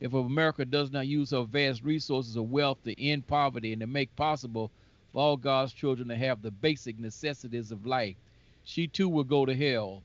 If 0.00 0.14
America 0.14 0.64
does 0.64 0.90
not 0.90 1.06
use 1.06 1.30
her 1.32 1.42
vast 1.42 1.82
resources 1.82 2.36
of 2.36 2.50
wealth 2.50 2.82
to 2.84 2.98
end 3.02 3.26
poverty 3.26 3.72
and 3.72 3.80
to 3.80 3.86
make 3.86 4.14
possible 4.16 4.70
for 5.12 5.20
all 5.20 5.36
God's 5.36 5.74
children 5.74 6.08
to 6.08 6.16
have 6.16 6.40
the 6.40 6.50
basic 6.50 6.98
necessities 6.98 7.72
of 7.72 7.84
life, 7.84 8.16
she 8.66 8.88
too 8.88 9.08
will 9.08 9.24
go 9.24 9.46
to 9.46 9.54
hell. 9.54 10.02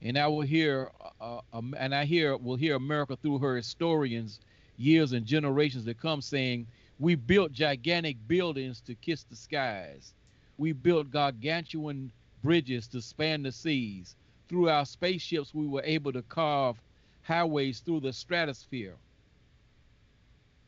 And 0.00 0.16
I 0.16 0.28
will 0.28 0.42
hear, 0.42 0.92
uh, 1.20 1.40
um, 1.52 1.74
and 1.76 1.92
I 1.92 2.04
hear 2.04 2.36
will 2.36 2.54
hear 2.54 2.76
America 2.76 3.16
through 3.16 3.38
her 3.40 3.56
historians, 3.56 4.38
years 4.76 5.12
and 5.12 5.26
generations 5.26 5.84
to 5.84 5.94
come, 5.94 6.22
saying, 6.22 6.68
"We 7.00 7.16
built 7.16 7.50
gigantic 7.52 8.16
buildings 8.28 8.80
to 8.82 8.94
kiss 8.94 9.24
the 9.24 9.34
skies. 9.34 10.14
We 10.56 10.72
built 10.72 11.10
gargantuan 11.10 12.12
bridges 12.40 12.86
to 12.88 13.02
span 13.02 13.42
the 13.42 13.50
seas. 13.50 14.14
Through 14.48 14.68
our 14.68 14.86
spaceships, 14.86 15.52
we 15.52 15.66
were 15.66 15.82
able 15.84 16.12
to 16.12 16.22
carve 16.22 16.80
highways 17.22 17.80
through 17.80 18.00
the 18.00 18.12
stratosphere. 18.12 18.96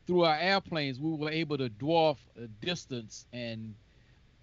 Through 0.09 0.25
our 0.25 0.37
airplanes, 0.37 0.99
we 0.99 1.13
were 1.15 1.31
able 1.31 1.59
to 1.59 1.71
dwarf 1.71 2.19
distance 2.61 3.25
and 3.33 3.77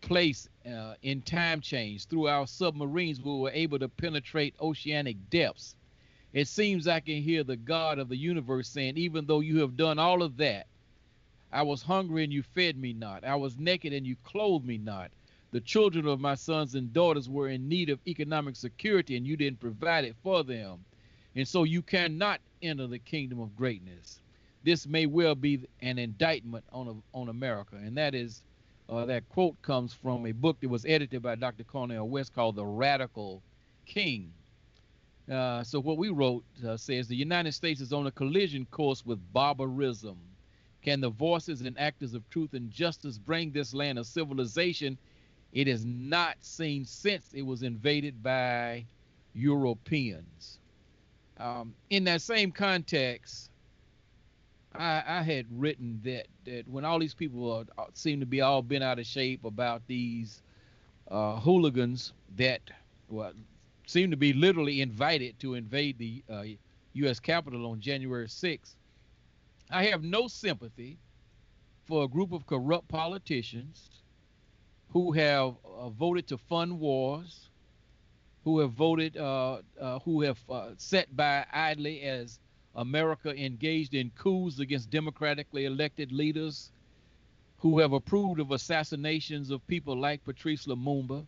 place 0.01 0.47
uh, 0.65 0.93
in 1.01 1.21
time 1.21 1.61
change. 1.61 2.05
Through 2.05 2.27
our 2.27 2.47
submarines, 2.47 3.21
we 3.21 3.37
were 3.37 3.51
able 3.51 3.79
to 3.79 3.89
penetrate 3.89 4.55
oceanic 4.59 5.17
depths. 5.29 5.75
It 6.33 6.47
seems 6.47 6.87
I 6.87 6.99
can 6.99 7.21
hear 7.21 7.43
the 7.43 7.55
God 7.55 7.99
of 7.99 8.09
the 8.09 8.17
universe 8.17 8.69
saying, 8.69 8.97
Even 8.97 9.25
though 9.25 9.39
you 9.39 9.59
have 9.61 9.77
done 9.77 9.99
all 9.99 10.21
of 10.21 10.37
that, 10.37 10.67
I 11.51 11.63
was 11.63 11.81
hungry 11.81 12.23
and 12.23 12.33
you 12.33 12.43
fed 12.43 12.77
me 12.77 12.93
not. 12.93 13.23
I 13.23 13.35
was 13.35 13.57
naked 13.57 13.93
and 13.93 14.05
you 14.05 14.15
clothed 14.23 14.65
me 14.65 14.77
not 14.77 15.11
the 15.51 15.61
children 15.61 16.05
of 16.07 16.19
my 16.19 16.35
sons 16.35 16.75
and 16.75 16.91
daughters 16.91 17.29
were 17.29 17.47
in 17.47 17.69
need 17.69 17.89
of 17.89 17.99
economic 18.05 18.55
security 18.55 19.15
and 19.15 19.25
you 19.25 19.37
didn't 19.37 19.59
provide 19.59 20.03
it 20.03 20.15
for 20.21 20.43
them. 20.43 20.83
And 21.35 21.47
so 21.47 21.63
you 21.63 21.81
cannot 21.81 22.41
enter 22.61 22.87
the 22.87 22.99
kingdom 22.99 23.39
of 23.39 23.55
greatness. 23.55 24.21
This 24.63 24.85
may 24.85 25.05
well 25.05 25.35
be 25.35 25.61
an 25.81 25.97
indictment 25.97 26.65
on, 26.71 27.01
on 27.13 27.29
America. 27.29 27.75
And 27.75 27.97
that 27.97 28.13
is, 28.13 28.41
uh, 28.89 29.05
that 29.05 29.27
quote 29.29 29.61
comes 29.61 29.93
from 29.93 30.25
a 30.25 30.31
book 30.31 30.59
that 30.61 30.69
was 30.69 30.85
edited 30.85 31.21
by 31.21 31.35
Dr. 31.35 31.63
Cornel 31.63 32.07
West 32.07 32.33
called 32.33 32.55
The 32.55 32.65
Radical 32.65 33.41
King. 33.85 34.31
Uh, 35.31 35.63
so 35.63 35.79
what 35.79 35.97
we 35.97 36.09
wrote 36.09 36.43
uh, 36.65 36.77
says 36.77 37.07
the 37.07 37.15
United 37.15 37.53
States 37.53 37.81
is 37.81 37.91
on 37.91 38.07
a 38.07 38.11
collision 38.11 38.65
course 38.71 39.05
with 39.05 39.19
barbarism. 39.33 40.17
Can 40.81 41.01
the 41.01 41.09
voices 41.09 41.61
and 41.61 41.77
actors 41.77 42.13
of 42.13 42.29
truth 42.29 42.53
and 42.53 42.71
justice 42.71 43.17
bring 43.17 43.51
this 43.51 43.73
land 43.73 43.99
of 43.99 44.07
civilization 44.07 44.97
it 45.53 45.67
has 45.67 45.85
not 45.85 46.37
seen 46.41 46.85
since 46.85 47.33
it 47.33 47.41
was 47.41 47.63
invaded 47.63 48.21
by 48.21 48.85
Europeans. 49.33 50.59
Um, 51.37 51.73
in 51.89 52.03
that 52.05 52.21
same 52.21 52.51
context, 52.51 53.49
I, 54.77 55.03
I, 55.07 55.21
had 55.21 55.45
written 55.51 55.99
that 56.03 56.27
that 56.45 56.67
when 56.67 56.85
all 56.85 56.99
these 56.99 57.13
people 57.13 57.51
are, 57.51 57.65
uh, 57.77 57.87
seem 57.93 58.19
to 58.19 58.25
be 58.25 58.41
all 58.41 58.61
bent 58.61 58.83
out 58.83 58.99
of 58.99 59.05
shape 59.05 59.43
about 59.43 59.81
these 59.87 60.41
uh, 61.09 61.39
hooligans 61.39 62.13
that 62.35 62.61
well, 63.09 63.33
seem 63.85 64.11
to 64.11 64.17
be 64.17 64.33
literally 64.33 64.81
invited 64.81 65.39
to 65.39 65.55
invade 65.55 65.97
the 65.97 66.23
uh, 66.29 66.43
U.S. 66.93 67.19
Capitol 67.19 67.65
on 67.71 67.79
January 67.79 68.27
6th, 68.27 68.75
I 69.71 69.85
have 69.85 70.03
no 70.03 70.27
sympathy 70.27 70.97
for 71.85 72.03
a 72.03 72.07
group 72.07 72.31
of 72.31 72.45
corrupt 72.45 72.87
politicians 72.87 73.89
who 74.89 75.11
have 75.13 75.55
uh, 75.65 75.89
voted 75.89 76.27
to 76.27 76.37
fund 76.37 76.79
wars, 76.79 77.49
who 78.43 78.59
have 78.59 78.71
voted, 78.71 79.17
uh, 79.17 79.59
uh, 79.79 79.99
who 79.99 80.21
have 80.21 80.37
uh, 80.49 80.69
sat 80.77 81.15
by 81.15 81.45
idly 81.51 82.01
as 82.01 82.39
America 82.77 83.35
engaged 83.35 83.95
in 83.95 84.11
coups 84.11 84.59
against 84.59 84.91
democratically 84.91 85.65
elected 85.65 86.11
leaders, 86.11 86.71
who 87.57 87.79
have 87.79 87.91
approved 87.91 88.39
of 88.39 88.51
assassinations 88.51 89.49
of 89.49 89.65
people 89.67 89.97
like 89.97 90.23
Patrice 90.23 90.67
Lumumba, 90.67 91.25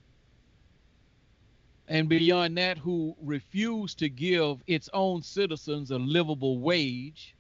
and 1.88 2.08
beyond 2.08 2.56
that, 2.60 2.77
who 2.77 3.15
refuse 3.24 3.96
to 3.96 4.10
give 4.10 4.62
its 4.68 4.89
own 4.94 5.24
citizens 5.24 5.89
a 5.89 5.98
livable 5.98 6.60
wage 6.60 7.34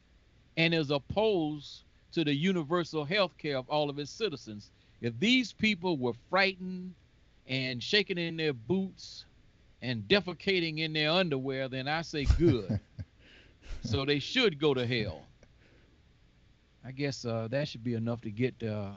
and 0.57 0.73
is 0.73 0.89
opposed 0.89 1.83
to 2.11 2.23
the 2.23 2.33
universal 2.33 3.05
health 3.05 3.37
care 3.37 3.57
of 3.57 3.69
all 3.69 3.91
of 3.91 3.99
its 3.99 4.11
citizens. 4.11 4.71
If 5.01 5.19
these 5.19 5.53
people 5.53 5.97
were 5.97 6.13
frightened 6.31 6.95
and 7.47 7.81
shaking 7.81 8.17
in 8.17 8.37
their 8.37 8.53
boots 8.53 9.25
and 9.83 10.03
defecating 10.07 10.79
in 10.79 10.93
their 10.93 11.11
underwear, 11.11 11.69
then 11.69 11.87
I 11.87 12.01
say 12.01 12.25
good. 12.25 12.79
so 13.83 14.05
they 14.05 14.19
should 14.19 14.59
go 14.59 14.73
to 14.73 14.85
hell. 14.85 15.25
I 16.85 16.91
guess 16.91 17.25
uh, 17.25 17.47
that 17.51 17.67
should 17.67 17.83
be 17.83 17.93
enough 17.93 18.21
to 18.21 18.31
get 18.31 18.55
uh, 18.63 18.91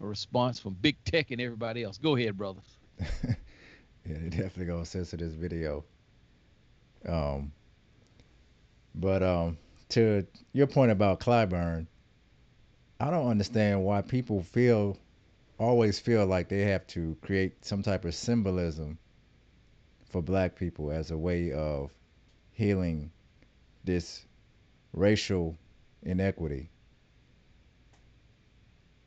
a 0.00 0.06
response 0.06 0.58
from 0.58 0.74
big 0.74 0.96
tech 1.04 1.30
and 1.30 1.40
everybody 1.40 1.82
else. 1.82 1.98
Go 1.98 2.16
ahead, 2.16 2.36
brothers. 2.36 2.78
yeah, 3.00 3.34
they 4.04 4.28
definitely 4.28 4.66
gonna 4.66 4.84
censor 4.84 5.16
this 5.16 5.34
video. 5.34 5.84
Um, 7.06 7.52
but 8.94 9.22
um, 9.22 9.58
to 9.90 10.26
your 10.52 10.66
point 10.66 10.90
about 10.90 11.20
Clyburn, 11.20 11.86
I 12.98 13.10
don't 13.10 13.28
understand 13.28 13.84
why 13.84 14.02
people 14.02 14.42
feel 14.42 14.96
always 15.58 15.98
feel 15.98 16.26
like 16.26 16.48
they 16.48 16.62
have 16.62 16.86
to 16.86 17.16
create 17.22 17.64
some 17.64 17.82
type 17.82 18.04
of 18.04 18.14
symbolism 18.14 18.98
for 20.08 20.22
black 20.22 20.54
people 20.56 20.90
as 20.90 21.10
a 21.10 21.16
way 21.16 21.52
of 21.52 21.90
healing 22.52 23.10
this 23.86 24.24
racial 24.92 25.56
inequity. 26.02 26.68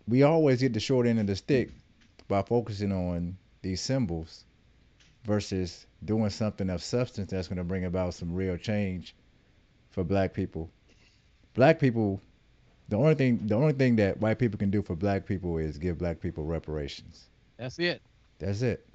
We 0.08 0.24
always 0.24 0.62
get 0.62 0.74
the 0.74 0.80
short 0.80 1.06
end 1.06 1.20
of 1.20 1.28
the 1.28 1.36
stick 1.36 1.70
by 2.28 2.42
focusing 2.42 2.92
on 2.92 3.38
these 3.62 3.82
symbols 3.82 4.44
versus 5.26 5.86
doing 6.04 6.30
something 6.30 6.70
of 6.70 6.82
substance 6.82 7.32
that's 7.32 7.48
going 7.48 7.58
to 7.58 7.64
bring 7.64 7.86
about 7.86 8.14
some 8.14 8.34
real 8.34 8.58
change 8.58 9.16
for 9.92 10.04
black 10.04 10.34
people. 10.34 10.70
Black 11.54 11.80
people 11.80 12.22
the 12.90 12.98
only 12.98 13.14
thing 13.14 13.46
the 13.46 13.56
only 13.56 13.74
thing 13.74 13.98
that 13.98 14.20
white 14.20 14.40
people 14.40 14.58
can 14.58 14.72
do 14.72 14.82
for 14.82 14.96
black 14.96 15.26
people 15.26 15.58
is 15.58 15.78
give 15.78 16.00
black 16.00 16.20
people 16.20 16.44
reparations. 16.44 17.26
That's 17.58 17.78
it. 17.78 18.02
That's 18.40 18.62
it. 18.62 18.86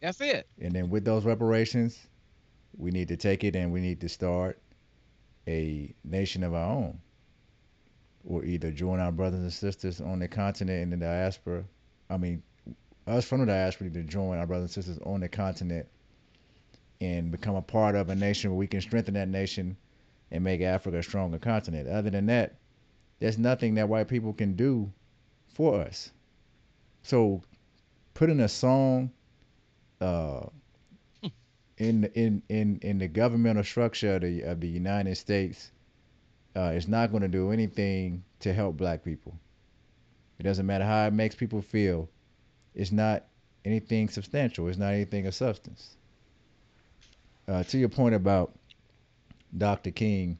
That's 0.00 0.20
it. 0.20 0.48
And 0.60 0.72
then 0.74 0.90
with 0.90 1.04
those 1.04 1.24
reparations, 1.24 1.98
we 2.76 2.90
need 2.90 3.08
to 3.08 3.16
take 3.16 3.44
it 3.44 3.54
and 3.54 3.72
we 3.72 3.80
need 3.80 4.00
to 4.00 4.08
start 4.08 4.58
a 5.46 5.94
nation 6.04 6.42
of 6.42 6.54
our 6.54 6.70
own. 6.70 6.98
Or 8.24 8.44
either 8.44 8.70
join 8.72 8.98
our 8.98 9.12
brothers 9.12 9.40
and 9.40 9.52
sisters 9.52 10.00
on 10.00 10.18
the 10.18 10.28
continent 10.28 10.82
and 10.82 10.92
in 10.92 10.98
the 10.98 11.06
diaspora. 11.06 11.64
I 12.10 12.16
mean, 12.16 12.42
us 13.06 13.24
from 13.24 13.40
the 13.40 13.46
diaspora 13.46 13.90
to 13.90 14.02
join 14.02 14.38
our 14.38 14.46
brothers 14.46 14.76
and 14.76 14.84
sisters 14.84 15.02
on 15.06 15.20
the 15.20 15.28
continent 15.28 15.86
and 17.00 17.30
become 17.30 17.54
a 17.54 17.62
part 17.62 17.94
of 17.94 18.08
a 18.08 18.14
nation 18.14 18.50
where 18.50 18.58
we 18.58 18.66
can 18.66 18.80
strengthen 18.80 19.14
that 19.14 19.28
nation 19.28 19.76
and 20.30 20.42
make 20.42 20.60
Africa 20.60 20.98
a 20.98 21.02
stronger 21.02 21.38
continent. 21.38 21.88
Other 21.88 22.10
than 22.10 22.26
that, 22.26 22.56
there's 23.20 23.38
nothing 23.38 23.74
that 23.74 23.88
white 23.88 24.08
people 24.08 24.32
can 24.32 24.56
do 24.56 24.90
for 25.54 25.80
us. 25.80 26.10
So 27.02 27.42
putting 28.14 28.40
a 28.40 28.48
song 28.48 29.10
uh, 30.00 30.46
in 31.78 32.04
in 32.14 32.42
in 32.48 32.78
in 32.82 32.98
the 32.98 33.08
governmental 33.08 33.64
structure 33.64 34.16
of 34.16 34.22
the 34.22 34.42
of 34.42 34.60
the 34.60 34.68
United 34.68 35.16
States 35.16 35.70
uh, 36.56 36.72
is 36.74 36.88
not 36.88 37.10
going 37.10 37.22
to 37.22 37.28
do 37.28 37.52
anything 37.52 38.24
to 38.40 38.52
help 38.52 38.76
black 38.76 39.04
people. 39.04 39.38
It 40.38 40.42
doesn't 40.42 40.66
matter 40.66 40.84
how 40.84 41.06
it 41.06 41.12
makes 41.12 41.34
people 41.34 41.62
feel. 41.62 42.08
It's 42.74 42.92
not 42.92 43.24
anything 43.64 44.08
substantial. 44.08 44.68
It's 44.68 44.78
not 44.78 44.92
anything 44.94 45.26
of 45.26 45.34
substance. 45.34 45.96
Uh, 47.48 47.62
to 47.64 47.78
your 47.78 47.88
point 47.88 48.14
about 48.14 48.52
Dr. 49.56 49.90
King, 49.90 50.38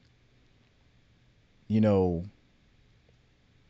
you 1.67 1.81
know, 1.81 2.25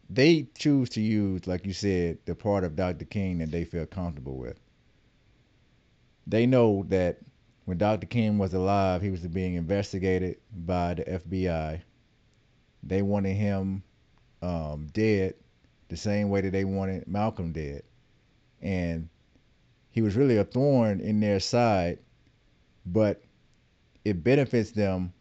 they 0.09 0.47
choose 0.57 0.89
to 0.89 1.01
use, 1.01 1.47
like 1.47 1.65
you 1.65 1.73
said, 1.73 2.17
the 2.25 2.35
part 2.35 2.63
of 2.63 2.75
Dr. 2.75 3.05
King 3.05 3.39
that 3.39 3.51
they 3.51 3.63
feel 3.63 3.85
comfortable 3.85 4.37
with. 4.37 4.59
They 6.25 6.45
know 6.45 6.85
that 6.89 7.19
when 7.67 7.77
Dr. 7.77 8.07
King 8.07 8.37
was 8.37 8.53
alive, 8.53 9.01
he 9.01 9.09
was 9.09 9.27
being 9.27 9.55
investigated 9.55 10.37
by 10.55 10.93
the 10.93 11.03
FBI. 11.03 11.81
They 12.81 13.01
wanted 13.01 13.33
him 13.33 13.83
um, 14.41 14.87
dead 14.93 15.33
the 15.89 15.97
same 15.97 16.29
way 16.29 16.39
that 16.39 16.51
they 16.51 16.63
wanted 16.63 17.09
Malcolm 17.09 17.51
dead. 17.51 17.83
And 18.61 19.09
he 19.91 20.01
was 20.01 20.15
really 20.15 20.37
a 20.37 20.45
thorn 20.45 21.01
in 21.01 21.19
their 21.19 21.41
side, 21.41 21.99
but 22.85 23.21
it 24.05 24.23
benefits 24.23 24.71
them 24.71 25.11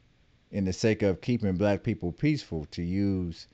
in 0.53 0.65
the 0.65 0.73
sake 0.73 1.03
of 1.03 1.21
keeping 1.21 1.57
black 1.57 1.83
people 1.83 2.13
peaceful 2.13 2.67
to 2.71 2.83
use 2.85 3.49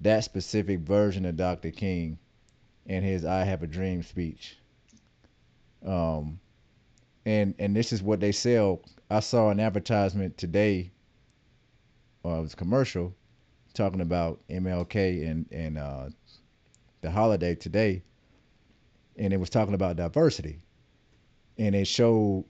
that 0.00 0.24
specific 0.24 0.80
version 0.80 1.26
of 1.26 1.36
Dr. 1.36 1.70
King 1.70 2.16
and 2.86 3.04
his 3.04 3.26
"I 3.26 3.44
Have 3.44 3.62
a 3.62 3.66
Dream" 3.66 4.02
speech. 4.02 4.56
Um, 5.84 6.40
and 7.26 7.54
and 7.58 7.76
this 7.76 7.92
is 7.92 8.02
what 8.02 8.20
they 8.20 8.32
sell. 8.32 8.80
I 9.10 9.20
saw 9.20 9.50
an 9.50 9.60
advertisement 9.60 10.38
today. 10.38 10.92
Or 12.22 12.38
it 12.38 12.40
was 12.40 12.54
commercial 12.54 13.14
talking 13.74 14.00
about 14.00 14.40
MLK 14.48 15.30
and 15.30 15.46
and 15.52 15.76
uh, 15.76 16.08
the 17.02 17.10
holiday 17.10 17.54
today, 17.54 18.02
and 19.16 19.32
it 19.32 19.36
was 19.36 19.50
talking 19.50 19.74
about 19.74 19.96
diversity, 19.96 20.60
and 21.58 21.74
it 21.74 21.86
showed 21.86 22.46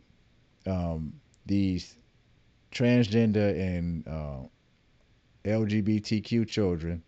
um, 0.67 1.13
these 1.45 1.97
transgender 2.73 3.51
and 3.59 4.07
uh, 4.07 4.43
LGBTQ 5.45 6.47
children 6.47 7.03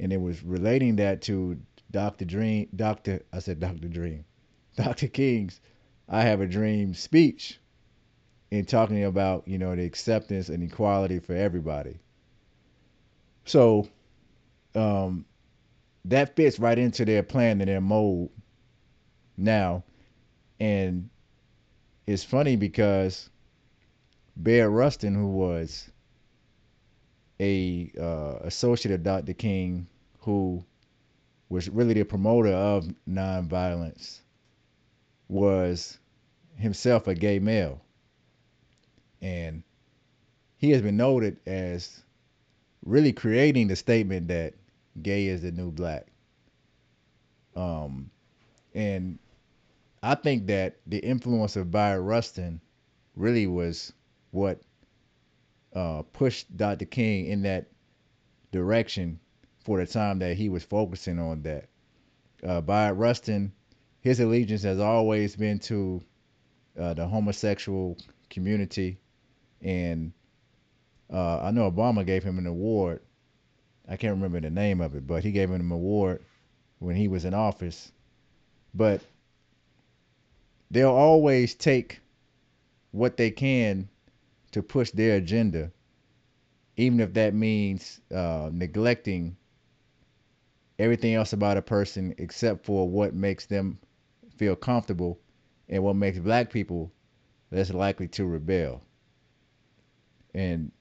and 0.00 0.12
it 0.12 0.20
was 0.20 0.42
relating 0.42 0.96
that 0.96 1.20
to 1.22 1.58
Dr. 1.90 2.24
Dream, 2.24 2.68
Dr. 2.74 3.20
I 3.32 3.38
said 3.38 3.60
Dr. 3.60 3.88
Dream, 3.88 4.24
Dr. 4.76 5.08
King's 5.08 5.60
"I 6.12 6.22
Have 6.22 6.40
a 6.40 6.46
Dream" 6.46 6.92
speech, 6.92 7.60
in 8.50 8.64
talking 8.64 9.04
about 9.04 9.46
you 9.46 9.58
know 9.58 9.76
the 9.76 9.84
acceptance 9.84 10.48
and 10.48 10.62
equality 10.62 11.20
for 11.20 11.34
everybody. 11.34 12.00
So, 13.44 13.88
um, 14.74 15.24
that 16.04 16.34
fits 16.34 16.58
right 16.58 16.78
into 16.78 17.04
their 17.04 17.22
plan 17.22 17.60
and 17.60 17.68
their 17.68 17.80
mold 17.80 18.30
now, 19.36 19.84
and 20.58 21.08
it's 22.08 22.24
funny 22.24 22.56
because 22.56 23.30
Bayard 24.42 24.72
Rustin, 24.72 25.14
who 25.14 25.28
was 25.28 25.90
a 27.38 27.92
uh, 27.98 28.38
associate 28.42 28.94
of 28.94 29.04
Dr. 29.04 29.32
King 29.32 29.86
who 30.18 30.64
was 31.48 31.68
really 31.68 31.94
the 31.94 32.04
promoter 32.04 32.52
of 32.52 32.86
nonviolence 33.08 34.20
was 35.28 35.99
himself 36.60 37.06
a 37.06 37.14
gay 37.14 37.38
male. 37.38 37.80
And 39.20 39.62
he 40.56 40.70
has 40.70 40.82
been 40.82 40.96
noted 40.96 41.38
as 41.46 42.02
really 42.84 43.12
creating 43.12 43.68
the 43.68 43.76
statement 43.76 44.28
that 44.28 44.54
gay 45.02 45.26
is 45.26 45.42
the 45.42 45.52
new 45.52 45.70
black. 45.70 46.06
Um, 47.56 48.10
and 48.74 49.18
I 50.02 50.14
think 50.14 50.46
that 50.46 50.76
the 50.86 50.98
influence 50.98 51.56
of 51.56 51.70
Bayard 51.70 52.02
Rustin 52.02 52.60
really 53.16 53.46
was 53.46 53.92
what 54.30 54.60
uh, 55.74 56.02
pushed 56.12 56.56
Dr. 56.56 56.86
King 56.86 57.26
in 57.26 57.42
that 57.42 57.66
direction 58.52 59.20
for 59.64 59.78
the 59.78 59.86
time 59.86 60.18
that 60.20 60.36
he 60.36 60.48
was 60.48 60.64
focusing 60.64 61.18
on 61.18 61.42
that. 61.42 61.68
Uh, 62.42 62.60
Bayard 62.60 62.98
Rustin, 62.98 63.52
his 64.00 64.20
allegiance 64.20 64.62
has 64.62 64.80
always 64.80 65.36
been 65.36 65.58
to 65.58 66.02
uh, 66.80 66.94
the 66.94 67.06
homosexual 67.06 67.96
community, 68.30 68.98
and 69.60 70.12
uh, 71.12 71.40
I 71.40 71.50
know 71.50 71.70
Obama 71.70 72.06
gave 72.06 72.24
him 72.24 72.38
an 72.38 72.46
award. 72.46 73.00
I 73.88 73.96
can't 73.96 74.14
remember 74.14 74.40
the 74.40 74.50
name 74.50 74.80
of 74.80 74.94
it, 74.94 75.06
but 75.06 75.22
he 75.22 75.32
gave 75.32 75.50
him 75.50 75.60
an 75.60 75.72
award 75.72 76.24
when 76.78 76.96
he 76.96 77.08
was 77.08 77.24
in 77.24 77.34
office. 77.34 77.92
But 78.72 79.02
they'll 80.70 80.90
always 80.90 81.54
take 81.54 82.00
what 82.92 83.16
they 83.16 83.30
can 83.30 83.88
to 84.52 84.62
push 84.62 84.90
their 84.92 85.16
agenda, 85.16 85.72
even 86.76 87.00
if 87.00 87.12
that 87.14 87.34
means 87.34 88.00
uh, 88.14 88.48
neglecting 88.52 89.36
everything 90.78 91.14
else 91.14 91.32
about 91.32 91.58
a 91.58 91.62
person 91.62 92.14
except 92.18 92.64
for 92.64 92.88
what 92.88 93.12
makes 93.12 93.46
them 93.46 93.78
feel 94.36 94.56
comfortable 94.56 95.18
and 95.70 95.82
what 95.82 95.96
makes 95.96 96.18
black 96.18 96.50
people 96.50 96.92
less 97.50 97.72
likely 97.72 98.08
to 98.08 98.26
rebel. 98.26 98.82
And 100.34 100.72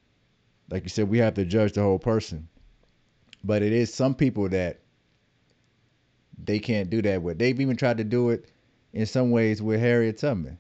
like 0.70 0.84
you 0.84 0.90
said, 0.90 1.10
we 1.10 1.20
have 1.20 1.36
to 1.36 1.46
judge 1.46 1.74
the 1.74 1.82
whole 1.82 2.00
person. 2.00 2.50
But 3.44 3.62
it 3.62 3.72
is 3.72 3.94
some 3.94 4.16
people 4.16 4.50
that 4.50 4.80
they 6.44 6.60
can't 6.60 6.90
do 6.90 7.02
that 7.04 7.22
with. 7.22 7.38
They've 7.38 7.60
even 7.60 7.78
tried 7.78 7.98
to 7.98 8.04
do 8.04 8.32
it 8.32 8.50
in 8.92 9.06
some 9.06 9.32
ways 9.32 9.62
with 9.62 9.80
Harriet 9.80 10.18
Tubman. 10.18 10.58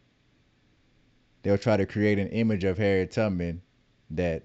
they'll 1.41 1.57
try 1.57 1.77
to 1.77 1.85
create 1.85 2.19
an 2.19 2.29
image 2.29 2.63
of 2.63 2.77
Harriet 2.77 3.11
Tubman 3.11 3.61
that 4.11 4.43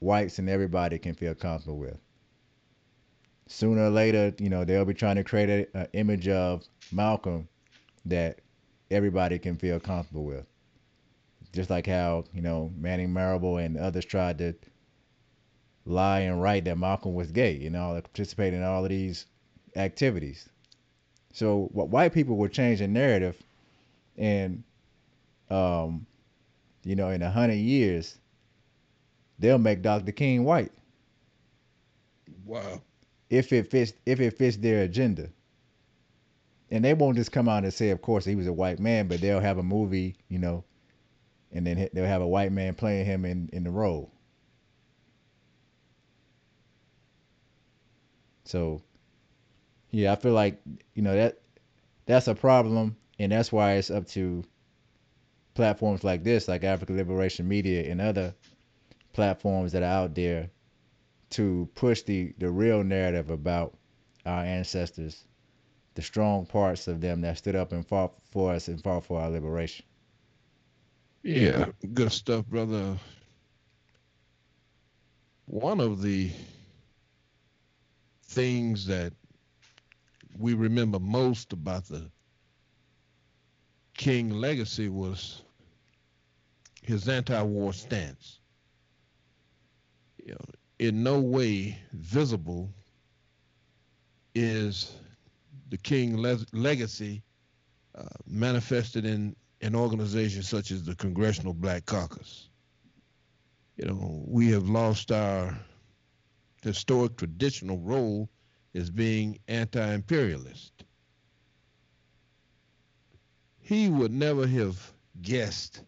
whites 0.00 0.38
and 0.38 0.48
everybody 0.48 0.98
can 0.98 1.14
feel 1.14 1.34
comfortable 1.34 1.78
with. 1.78 1.98
Sooner 3.46 3.86
or 3.86 3.90
later, 3.90 4.32
you 4.38 4.48
know, 4.48 4.64
they'll 4.64 4.84
be 4.84 4.94
trying 4.94 5.16
to 5.16 5.24
create 5.24 5.68
an 5.74 5.88
image 5.92 6.28
of 6.28 6.64
Malcolm 6.92 7.48
that 8.06 8.40
everybody 8.90 9.38
can 9.38 9.56
feel 9.56 9.80
comfortable 9.80 10.24
with. 10.24 10.46
Just 11.52 11.70
like 11.70 11.86
how, 11.86 12.24
you 12.32 12.42
know, 12.42 12.72
Manning 12.76 13.12
Marable 13.12 13.58
and 13.58 13.76
others 13.76 14.04
tried 14.04 14.38
to 14.38 14.54
lie 15.86 16.20
and 16.20 16.40
write 16.42 16.64
that 16.64 16.78
Malcolm 16.78 17.14
was 17.14 17.30
gay, 17.30 17.52
you 17.52 17.70
know, 17.70 17.98
participate 18.00 18.54
in 18.54 18.62
all 18.62 18.84
of 18.84 18.90
these 18.90 19.26
activities. 19.76 20.48
So 21.32 21.68
what 21.72 21.88
white 21.88 22.12
people 22.12 22.36
will 22.36 22.48
change 22.48 22.80
the 22.80 22.88
narrative 22.88 23.40
and 24.16 24.64
um, 25.50 26.06
you 26.84 26.96
know, 26.96 27.10
in 27.10 27.22
a 27.22 27.30
hundred 27.30 27.54
years, 27.54 28.18
they'll 29.38 29.58
make 29.58 29.82
Dr. 29.82 30.12
King 30.12 30.44
white. 30.44 30.72
Wow. 32.44 32.80
If 33.30 33.52
it 33.52 33.70
fits 33.70 33.92
if 34.06 34.20
it 34.20 34.36
fits 34.38 34.56
their 34.56 34.82
agenda. 34.84 35.30
And 36.74 36.84
they 36.84 36.92
won't 36.92 37.16
just 37.16 37.30
come 37.30 37.48
out 37.48 37.62
and 37.62 37.72
say, 37.72 37.90
of 37.90 38.02
course, 38.02 38.24
he 38.24 38.34
was 38.34 38.48
a 38.48 38.52
white 38.52 38.80
man, 38.80 39.06
but 39.06 39.20
they'll 39.20 39.38
have 39.38 39.58
a 39.58 39.62
movie, 39.62 40.16
you 40.28 40.40
know, 40.40 40.64
and 41.52 41.64
then 41.64 41.88
they'll 41.92 42.04
have 42.04 42.20
a 42.20 42.26
white 42.26 42.50
man 42.50 42.74
playing 42.74 43.06
him 43.06 43.24
in, 43.24 43.48
in 43.52 43.62
the 43.62 43.70
role. 43.70 44.10
So, 48.44 48.82
yeah, 49.92 50.10
I 50.10 50.16
feel 50.16 50.32
like 50.32 50.60
you 50.96 51.02
know 51.02 51.14
that 51.14 51.38
that's 52.06 52.26
a 52.26 52.34
problem, 52.34 52.96
and 53.20 53.30
that's 53.30 53.52
why 53.52 53.74
it's 53.74 53.92
up 53.92 54.08
to 54.08 54.42
platforms 55.54 56.02
like 56.02 56.24
this, 56.24 56.48
like 56.48 56.64
African 56.64 56.96
Liberation 56.96 57.46
Media 57.46 57.88
and 57.88 58.00
other 58.00 58.34
platforms 59.12 59.70
that 59.72 59.84
are 59.84 60.02
out 60.02 60.16
there, 60.16 60.50
to 61.30 61.68
push 61.76 62.02
the 62.02 62.34
the 62.38 62.50
real 62.50 62.82
narrative 62.82 63.30
about 63.30 63.78
our 64.26 64.42
ancestors, 64.42 65.24
the 65.94 66.02
strong 66.02 66.46
parts 66.46 66.88
of 66.88 67.00
them 67.00 67.20
that 67.22 67.38
stood 67.38 67.56
up 67.56 67.72
and 67.72 67.86
fought 67.86 68.14
for 68.30 68.52
us 68.52 68.68
and 68.68 68.82
fought 68.82 69.04
for 69.04 69.20
our 69.20 69.30
liberation. 69.30 69.84
Yeah, 71.22 71.66
good 71.94 72.12
stuff, 72.12 72.46
brother. 72.46 72.96
One 75.46 75.80
of 75.80 76.02
the 76.02 76.30
things 78.24 78.86
that 78.86 79.12
we 80.38 80.54
remember 80.54 80.98
most 80.98 81.52
about 81.52 81.84
the 81.86 82.10
King 83.96 84.30
legacy 84.30 84.88
was 84.88 85.42
his 86.82 87.08
anti-war 87.08 87.72
stance. 87.72 88.40
You 90.18 90.32
know, 90.32 90.44
in 90.78 91.02
no 91.02 91.20
way 91.20 91.78
visible 91.92 92.70
is 94.34 94.96
the 95.74 95.78
King 95.78 96.16
le- 96.16 96.38
legacy 96.52 97.20
uh, 97.98 98.04
manifested 98.28 99.04
in 99.04 99.34
an 99.60 99.74
organization 99.74 100.40
such 100.40 100.70
as 100.70 100.84
the 100.84 100.94
Congressional 100.94 101.52
Black 101.52 101.84
Caucus. 101.84 102.48
You 103.76 103.86
know, 103.86 104.22
we 104.24 104.50
have 104.52 104.68
lost 104.68 105.10
our 105.10 105.58
historic 106.62 107.16
traditional 107.16 107.78
role 107.78 108.30
as 108.72 108.88
being 108.88 109.40
anti-imperialist. 109.48 110.84
He 113.58 113.88
would 113.88 114.12
never 114.12 114.46
have 114.46 114.92
guessed 115.22 115.82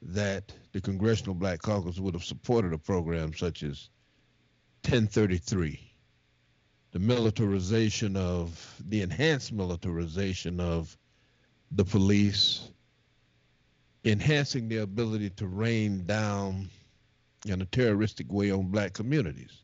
that 0.00 0.54
the 0.72 0.80
Congressional 0.80 1.34
Black 1.34 1.60
Caucus 1.60 1.98
would 1.98 2.14
have 2.14 2.24
supported 2.24 2.72
a 2.72 2.78
program 2.78 3.34
such 3.34 3.62
as 3.62 3.90
1033, 4.84 5.87
the 6.92 6.98
militarization 6.98 8.16
of 8.16 8.74
the 8.88 9.02
enhanced 9.02 9.52
militarization 9.52 10.60
of 10.60 10.96
the 11.72 11.84
police, 11.84 12.70
enhancing 14.04 14.68
their 14.68 14.82
ability 14.82 15.30
to 15.30 15.46
rain 15.46 16.04
down 16.06 16.68
in 17.46 17.60
a 17.60 17.66
terroristic 17.66 18.30
way 18.32 18.50
on 18.50 18.68
black 18.68 18.94
communities. 18.94 19.62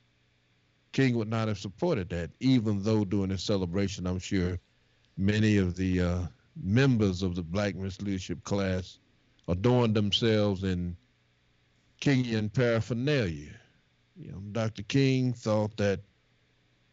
King 0.93 1.17
would 1.17 1.29
not 1.29 1.49
have 1.49 1.59
supported 1.59 2.09
that, 2.11 2.31
even 2.41 2.83
though 2.83 3.05
during 3.05 3.31
the 3.31 3.39
celebration, 3.39 4.07
I'm 4.07 4.19
sure 4.19 4.59
many 5.17 5.57
of 5.57 5.77
the 5.77 6.01
uh, 6.01 6.21
members 6.63 7.23
of 7.23 7.35
the 7.35 7.43
Black 7.43 7.75
Misleadership 7.75 8.45
class 8.45 8.99
adorned 9.49 9.95
themselves 9.95 10.63
in 10.63 10.97
Kingian 12.01 12.53
paraphernalia. 12.53 13.51
You 14.17 14.33
know, 14.33 14.39
Dr. 14.53 14.83
King 14.85 15.33
thought 15.33 15.77
that 15.79 16.01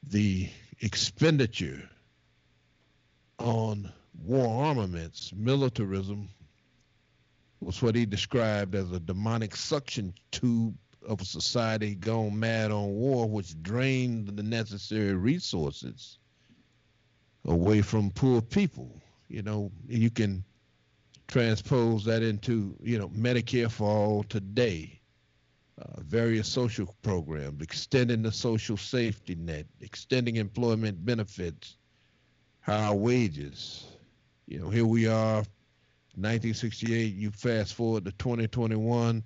the 0.03 0.49
expenditure 0.79 1.89
on 3.39 3.91
war 4.23 4.65
armaments, 4.65 5.31
militarism, 5.35 6.29
was 7.59 7.81
what 7.81 7.95
he 7.95 8.05
described 8.05 8.75
as 8.75 8.91
a 8.91 8.99
demonic 8.99 9.55
suction 9.55 10.13
tube 10.31 10.75
of 11.07 11.21
a 11.21 11.25
society 11.25 11.95
gone 11.95 12.39
mad 12.39 12.71
on 12.71 12.89
war, 12.89 13.29
which 13.29 13.61
drained 13.61 14.27
the 14.27 14.43
necessary 14.43 15.13
resources 15.13 16.17
away 17.45 17.81
from 17.81 18.11
poor 18.11 18.41
people. 18.41 19.01
You 19.27 19.43
know, 19.43 19.71
you 19.87 20.09
can 20.09 20.43
transpose 21.27 22.03
that 22.05 22.21
into, 22.21 22.75
you 22.81 22.99
know, 22.99 23.09
Medicare 23.09 23.71
for 23.71 23.89
all 23.89 24.23
today, 24.23 25.00
uh, 25.81 26.01
various 26.01 26.47
social 26.47 26.95
programs, 27.01 27.61
extending 27.61 28.21
the 28.21 28.31
social 28.31 28.77
safety 28.77 29.35
net, 29.35 29.65
extending 29.81 30.37
employment 30.37 31.03
benefits, 31.05 31.77
higher 32.61 32.93
wages. 32.93 33.85
You 34.47 34.59
know, 34.59 34.69
here 34.69 34.85
we 34.85 35.07
are, 35.07 35.43
1968, 36.15 37.13
you 37.15 37.31
fast 37.31 37.73
forward 37.73 38.05
to 38.05 38.11
2021 38.11 39.23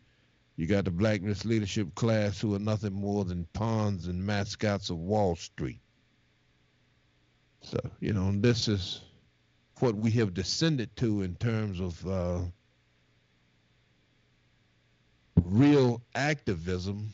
you 0.57 0.67
got 0.67 0.85
the 0.85 0.91
Black 0.91 1.21
Leadership 1.43 1.93
class 1.95 2.39
who 2.39 2.55
are 2.55 2.59
nothing 2.59 2.93
more 2.93 3.25
than 3.25 3.45
pawns 3.53 4.07
and 4.07 4.25
mascots 4.25 4.89
of 4.89 4.97
Wall 4.97 5.35
Street. 5.35 5.81
So, 7.61 7.79
you 7.99 8.13
know, 8.13 8.31
this 8.31 8.67
is 8.67 9.01
what 9.79 9.95
we 9.95 10.11
have 10.11 10.33
descended 10.33 10.95
to 10.97 11.23
in 11.23 11.35
terms 11.35 11.81
of 11.81 12.07
uh, 12.07 12.39
real 15.43 16.01
activism, 16.15 17.13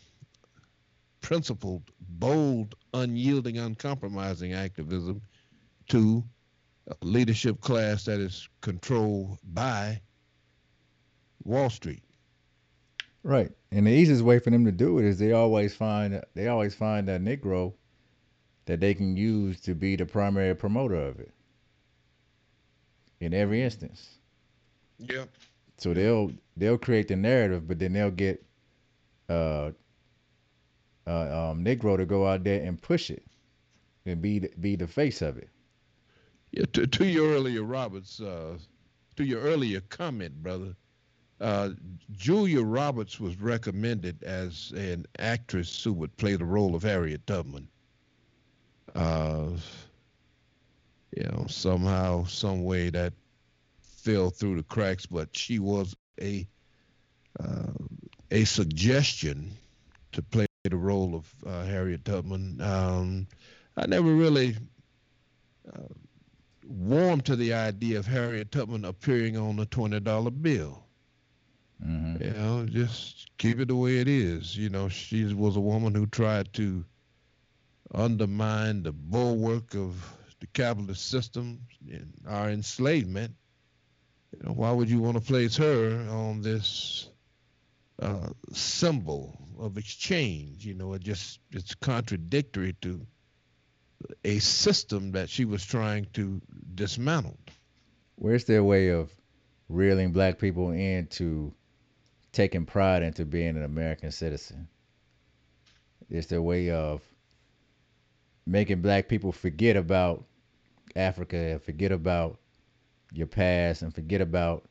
principled, 1.22 1.84
bold, 2.00 2.76
unyielding, 2.94 3.58
uncompromising 3.58 4.54
activism 4.54 5.22
to 5.90 6.24
a 6.88 6.96
leadership 7.06 7.62
class 7.62 8.06
that 8.06 8.20
is 8.20 8.48
controlled 8.62 9.38
by 9.54 10.02
Wall 11.44 11.70
Street. 11.70 12.04
Right. 13.24 13.52
And 13.72 13.86
the 13.86 13.92
easiest 13.92 14.24
way 14.24 14.40
for 14.40 14.50
them 14.50 14.66
to 14.66 14.72
do 14.72 14.98
it 14.98 15.06
is 15.06 15.20
they 15.20 15.34
always 15.34 15.76
find 15.76 16.22
they 16.34 16.48
always 16.48 16.74
find 16.74 17.08
a 17.10 17.20
Negro 17.20 17.74
that 18.66 18.80
they 18.80 18.94
can 18.94 19.16
use 19.16 19.60
to 19.62 19.76
be 19.76 19.96
the 19.96 20.06
primary 20.06 20.56
promoter 20.56 20.96
of 20.96 21.20
it. 21.20 21.32
In 23.20 23.34
every 23.34 23.62
instance. 23.62 24.18
Yep. 25.00 25.30
So 25.78 25.94
they'll 25.94 26.32
they'll 26.58 26.78
create 26.78 27.08
the 27.08 27.16
narrative, 27.16 27.68
but 27.68 27.80
then 27.80 27.94
they'll 27.94 28.12
get 28.12 28.44
uh, 29.30 29.72
uh 31.08 31.50
um 31.50 31.64
Negro 31.64 31.98
to 31.98 32.06
go 32.06 32.28
out 32.28 32.44
there 32.44 32.62
and 32.64 32.82
push 32.82 33.10
it 33.10 33.24
and 34.06 34.22
be 34.22 34.40
the, 34.40 34.50
be 34.60 34.76
the 34.76 34.88
face 34.88 35.22
of 35.22 35.38
it. 35.38 35.50
Yeah, 36.52 36.66
to, 36.74 36.86
to 36.86 37.06
your 37.06 37.32
earlier 37.32 37.64
Roberts, 37.64 38.20
uh, 38.20 38.58
to 39.16 39.24
your 39.24 39.42
earlier 39.42 39.82
comment, 39.82 40.44
brother, 40.44 40.76
uh, 41.40 41.70
Julia 42.12 42.62
Roberts 42.62 43.20
was 43.20 43.40
recommended 43.40 44.22
as 44.24 44.74
an 44.76 45.06
actress 45.18 45.84
who 45.84 45.94
would 45.94 46.16
play 46.18 46.36
the 46.36 46.46
role 46.46 46.76
of 46.76 46.84
Harriet 46.84 47.26
Tubman. 47.26 47.68
Uh, 48.94 49.52
you 51.16 51.24
know, 51.24 51.46
somehow, 51.48 52.26
some 52.26 52.64
way 52.64 52.90
that 52.90 53.14
fell 54.04 54.30
through 54.30 54.58
the 54.58 54.64
cracks, 54.64 55.06
but 55.06 55.30
she 55.36 55.60
was 55.60 55.96
a 56.20 56.48
uh, 57.40 57.72
a 58.30 58.44
suggestion 58.46 59.52
to 60.12 60.22
play 60.22 60.46
the 60.64 60.76
role 60.76 61.16
of 61.16 61.34
uh, 61.46 61.64
Harriet 61.64 62.06
Tubman. 62.06 62.62
Um, 62.62 63.28
I 63.78 63.88
never 63.88 64.14
really 64.14 64.58
uh, 65.74 65.94
warmed 66.66 67.26
to 67.26 67.36
the 67.36 67.54
idea 67.54 68.00
of 68.00 68.06
Harriet 68.06 68.52
Tubman 68.52 68.86
appearing 68.86 69.38
on 69.38 69.60
a 69.60 69.66
twenty 69.66 70.00
dollar 70.00 70.32
bill. 70.32 70.84
Mm-hmm. 71.86 72.24
You 72.24 72.32
know, 72.32 72.66
just 72.66 73.36
keep 73.38 73.60
it 73.60 73.70
the 73.70 73.76
way 73.76 73.98
it 73.98 74.08
is. 74.08 74.56
You 74.56 74.70
know, 74.70 74.88
she 74.88 75.34
was 75.34 75.56
a 75.56 75.62
woman 75.62 75.96
who 75.96 76.06
tried 76.06 76.54
to 76.54 76.86
undermine 77.94 78.84
the 78.84 78.92
bulwark 78.92 79.76
of 79.76 79.96
the 80.40 80.48
capitalist 80.48 81.10
system 81.10 81.60
and 81.90 82.14
our 82.28 82.50
enslavement 82.50 83.36
You 84.32 84.48
know, 84.48 84.54
why 84.54 84.72
would 84.72 84.89
you 84.89 85.00
want 85.00 85.17
to 85.17 85.22
place 85.22 85.58
her 85.58 86.08
on 86.10 86.41
this 86.41 87.10
uh, 88.02 88.30
symbol 88.54 89.38
of 89.60 89.78
exchange? 89.78 90.65
You 90.65 90.74
know, 90.74 90.94
it 90.94 91.02
just 91.02 91.39
it's 91.52 91.76
contradictory 91.76 92.76
to 92.82 93.06
a 94.24 94.39
system 94.39 95.12
that 95.12 95.30
she 95.30 95.46
was 95.46 95.65
trying 95.65 96.08
to 96.13 96.41
dismantle. 96.74 97.38
Where's 98.15 98.46
their 98.46 98.63
way 98.63 98.89
of 98.89 99.12
reeling 99.70 100.12
black 100.12 100.39
people 100.39 100.72
into 100.72 101.54
taking 102.32 102.65
pride 102.65 103.04
into 103.04 103.26
being 103.26 103.58
an 103.58 103.63
American 103.63 104.12
citizen? 104.12 104.67
It's 106.10 106.28
their 106.28 106.41
way 106.41 106.72
of 106.72 107.02
making 108.46 108.82
black 108.82 109.08
people 109.08 109.32
forget 109.32 109.76
about 109.76 110.26
Africa 110.96 111.38
and 111.38 111.62
forget 111.62 111.91
about 111.91 112.38
your 113.12 113.28
past 113.28 113.82
and 113.82 113.93
forget 113.93 114.21
about 114.21 114.63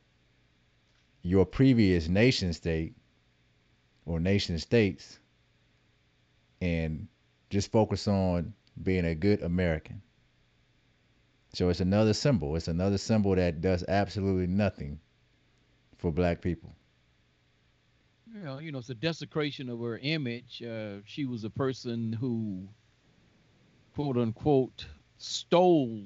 your 1.23 1.45
previous 1.45 2.09
nation 2.09 2.53
state 2.53 2.95
or 4.07 4.19
nation 4.19 4.59
states 4.59 5.19
and 6.61 7.09
just 7.51 7.71
focus 7.71 8.09
on 8.09 8.55
being 8.83 9.05
a 9.05 9.15
good 9.15 9.43
American. 9.43 10.03
So 11.53 11.69
it's 11.69 11.81
another 11.81 12.15
symbol. 12.15 12.57
It's 12.57 12.69
another 12.69 12.99
symbol 12.99 13.35
that 13.35 13.61
does 13.61 13.85
absolutely 13.87 14.47
nothing 14.47 15.01
for 15.99 16.13
black 16.13 16.41
people. 16.41 16.75
Well, 18.43 18.61
you 18.61 18.71
know, 18.71 18.79
it's 18.79 18.91
a 18.91 18.95
desecration 18.95 19.69
of 19.69 19.81
her 19.81 19.99
image. 19.99 20.63
Uh, 20.63 20.99
she 21.05 21.25
was 21.25 21.43
a 21.43 21.51
person 21.51 22.13
who, 22.13 22.69
quote 23.95 24.17
unquote, 24.17 24.87
stole 25.19 26.05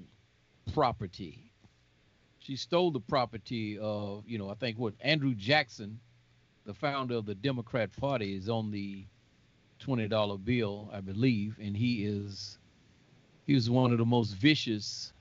property. 0.73 1.53
She 2.45 2.57
stole 2.57 2.91
the 2.91 3.01
property 3.01 3.79
of, 3.79 4.25
you 4.29 4.37
know, 4.37 4.51
I 4.51 4.55
think 4.55 4.79
what 4.79 4.93
Andrew 5.01 5.35
Jackson, 5.35 5.99
the 6.67 6.75
founder 6.75 7.15
of 7.15 7.25
the 7.25 7.35
Democrat 7.35 7.91
Party, 7.97 8.37
is 8.37 8.51
on 8.51 8.71
the 8.71 9.07
$20 9.81 10.45
bill, 10.45 10.91
I 10.93 11.01
believe, 11.01 11.57
and 11.59 11.75
he 11.75 12.05
is 12.05 12.59
he 13.47 13.55
was 13.55 13.71
one 13.71 13.93
of 13.93 13.99
the 13.99 14.05
most 14.05 14.33
vicious, 14.33 15.15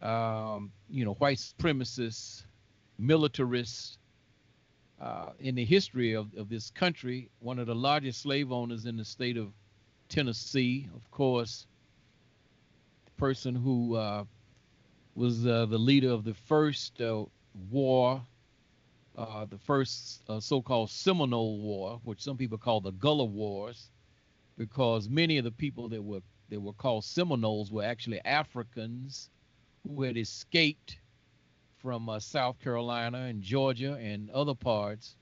um, 0.00 0.70
you 0.88 1.04
know, 1.04 1.14
white 1.14 1.38
supremacists, 1.38 2.44
militarists 2.98 3.98
uh, 5.00 5.30
in 5.40 5.56
the 5.56 5.64
history 5.64 6.12
of, 6.12 6.32
of 6.36 6.48
this 6.48 6.70
country. 6.70 7.30
One 7.40 7.58
of 7.58 7.66
the 7.66 7.74
largest 7.74 8.22
slave 8.22 8.52
owners 8.52 8.86
in 8.86 8.96
the 8.96 9.04
state 9.04 9.36
of 9.36 9.52
Tennessee, 10.08 10.88
of 10.94 11.10
course. 11.10 11.66
The 13.06 13.10
person 13.12 13.56
who 13.56 13.96
uh, 13.96 14.24
was 15.14 15.46
uh, 15.46 15.66
the 15.66 15.78
leader 15.78 16.10
of 16.10 16.24
the 16.24 16.34
first 16.34 17.00
uh, 17.00 17.24
war, 17.70 18.22
uh, 19.16 19.44
the 19.44 19.58
first 19.58 20.22
uh, 20.28 20.40
so-called 20.40 20.90
Seminole 20.90 21.58
War, 21.58 22.00
which 22.04 22.22
some 22.22 22.36
people 22.36 22.58
call 22.58 22.80
the 22.80 22.92
Gullah 22.92 23.24
Wars, 23.24 23.90
because 24.56 25.08
many 25.08 25.38
of 25.38 25.44
the 25.44 25.50
people 25.50 25.88
that 25.90 26.02
were 26.02 26.22
they 26.48 26.56
were 26.58 26.72
called 26.72 27.04
Seminoles 27.04 27.72
were 27.72 27.84
actually 27.84 28.20
Africans 28.24 29.30
who 29.86 30.02
had 30.02 30.16
escaped 30.18 30.98
from 31.78 32.08
uh, 32.08 32.20
South 32.20 32.58
Carolina 32.60 33.20
and 33.22 33.42
Georgia 33.42 33.94
and 34.00 34.30
other 34.30 34.54
parts, 34.54 35.16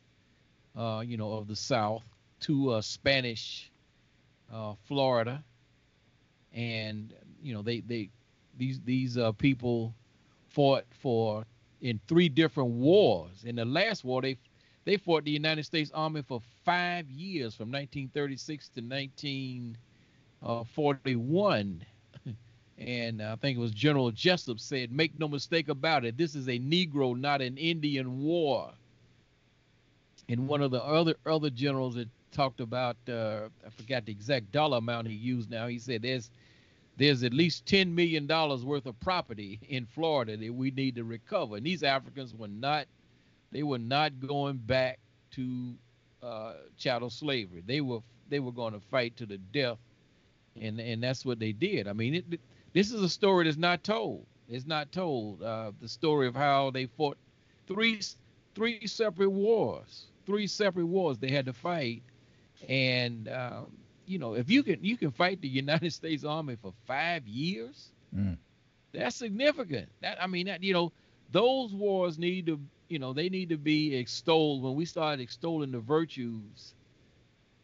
uh, 0.76 1.02
you 1.06 1.16
know, 1.16 1.32
of 1.32 1.46
the 1.46 1.56
South 1.56 2.02
to 2.40 2.80
Spanish 2.82 3.70
Florida, 4.84 5.44
and 6.52 7.14
you 7.40 7.54
know 7.54 7.62
they 7.62 7.80
they 7.80 8.10
these 8.60 8.78
these 8.84 9.18
uh, 9.18 9.32
people 9.32 9.92
fought 10.50 10.84
for 11.02 11.44
in 11.80 11.98
three 12.06 12.28
different 12.28 12.70
wars. 12.70 13.42
In 13.44 13.56
the 13.56 13.64
last 13.64 14.04
war, 14.04 14.20
they 14.22 14.36
they 14.84 14.96
fought 14.96 15.24
the 15.24 15.30
United 15.30 15.64
States 15.64 15.90
Army 15.94 16.22
for 16.22 16.40
five 16.64 17.10
years, 17.10 17.54
from 17.54 17.68
1936 17.68 18.68
to 18.70 18.80
19 18.82 19.76
uh, 20.42 20.64
41. 20.64 21.84
And 22.78 23.20
I 23.20 23.36
think 23.36 23.58
it 23.58 23.60
was 23.60 23.72
General 23.72 24.10
Jesup 24.10 24.58
said, 24.58 24.90
make 24.90 25.18
no 25.18 25.28
mistake 25.28 25.68
about 25.68 26.06
it, 26.06 26.16
this 26.16 26.34
is 26.34 26.48
a 26.48 26.58
Negro, 26.58 27.14
not 27.14 27.42
an 27.42 27.58
Indian 27.58 28.22
war. 28.22 28.72
And 30.30 30.48
one 30.48 30.62
of 30.62 30.70
the 30.70 30.82
other 30.82 31.14
other 31.26 31.50
generals 31.50 31.96
that 31.96 32.08
talked 32.32 32.60
about, 32.60 32.96
uh, 33.06 33.48
I 33.66 33.70
forgot 33.70 34.06
the 34.06 34.12
exact 34.12 34.50
dollar 34.50 34.78
amount 34.78 35.08
he 35.08 35.14
used 35.14 35.50
now. 35.50 35.66
He 35.66 35.78
said 35.78 36.00
there's 36.02 36.30
there's 36.96 37.24
at 37.24 37.34
least 37.34 37.66
$10 37.66 37.92
million 37.92 38.26
worth 38.28 38.86
of 38.86 39.00
property 39.00 39.60
in 39.68 39.86
Florida 39.86 40.36
that 40.36 40.54
we 40.54 40.70
need 40.72 40.96
to 40.96 41.04
recover. 41.04 41.56
And 41.56 41.66
these 41.66 41.82
Africans 41.82 42.34
were 42.34 42.48
not, 42.48 42.86
they 43.52 43.62
were 43.62 43.78
not 43.78 44.20
going 44.20 44.58
back 44.58 44.98
to 45.32 45.74
uh, 46.22 46.54
chattel 46.78 47.10
slavery. 47.10 47.62
They 47.66 47.80
were, 47.80 48.00
they 48.28 48.40
were 48.40 48.52
going 48.52 48.74
to 48.74 48.80
fight 48.80 49.16
to 49.18 49.26
the 49.26 49.38
death 49.38 49.78
and 50.60 50.80
and 50.80 51.02
that's 51.02 51.24
what 51.24 51.38
they 51.38 51.52
did. 51.52 51.88
I 51.88 51.92
mean, 51.92 52.14
it, 52.16 52.40
this 52.72 52.92
is 52.92 53.02
a 53.02 53.08
story 53.08 53.44
that's 53.44 53.56
not 53.56 53.84
told. 53.84 54.26
It's 54.48 54.66
not 54.66 54.92
told. 54.92 55.42
Uh, 55.42 55.72
the 55.80 55.88
story 55.88 56.26
of 56.26 56.34
how 56.34 56.70
they 56.70 56.86
fought 56.86 57.18
three 57.66 58.00
three 58.54 58.86
separate 58.86 59.30
wars, 59.30 60.06
three 60.26 60.46
separate 60.46 60.86
wars 60.86 61.18
they 61.18 61.30
had 61.30 61.46
to 61.46 61.52
fight, 61.52 62.02
and 62.68 63.28
um, 63.28 63.66
you 64.10 64.18
know, 64.18 64.34
if 64.34 64.50
you 64.50 64.62
can 64.64 64.82
you 64.82 64.96
can 64.96 65.12
fight 65.12 65.40
the 65.40 65.48
United 65.48 65.92
States 65.92 66.24
Army 66.24 66.56
for 66.60 66.74
five 66.86 67.26
years, 67.28 67.92
mm. 68.14 68.36
that's 68.92 69.16
significant. 69.16 69.88
That 70.02 70.20
I 70.20 70.26
mean, 70.26 70.46
that 70.46 70.62
you 70.62 70.72
know, 70.72 70.92
those 71.30 71.72
wars 71.72 72.18
need 72.18 72.46
to 72.46 72.60
you 72.88 72.98
know 72.98 73.12
they 73.12 73.28
need 73.28 73.50
to 73.50 73.56
be 73.56 73.94
extolled. 73.94 74.62
When 74.64 74.74
we 74.74 74.84
start 74.84 75.20
extolling 75.20 75.70
the 75.70 75.78
virtues 75.78 76.74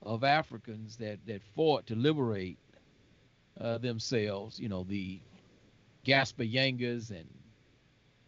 of 0.02 0.22
Africans 0.22 0.96
that 0.98 1.18
that 1.26 1.42
fought 1.56 1.86
to 1.88 1.96
liberate 1.96 2.58
uh, 3.60 3.78
themselves, 3.78 4.60
you 4.60 4.68
know, 4.68 4.84
the 4.84 5.18
Gaspar 6.04 6.44
Yangas 6.44 7.10
and 7.10 7.28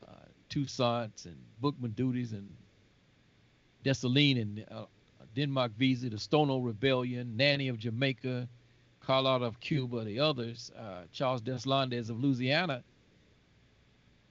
uh, 0.07 0.27
Toussaints 0.49 1.25
and 1.25 1.37
Boukman 1.63 1.95
Duttys 1.95 2.33
and 2.33 2.51
Dessalines 3.85 4.43
and 4.43 4.65
uh, 4.73 4.87
Denmark 5.35 5.73
Vesey, 5.77 6.09
the 6.09 6.19
Stono 6.19 6.59
Rebellion, 6.59 7.37
Nanny 7.37 7.69
of 7.69 7.79
Jamaica, 7.79 8.49
Carlotta 9.01 9.45
of 9.45 9.61
Cuba, 9.61 10.05
the 10.05 10.21
others, 10.21 10.71
uh, 10.79 11.03
Charles 11.13 11.41
Deslandes 11.41 12.11
of 12.11 12.21
Louisiana. 12.21 12.83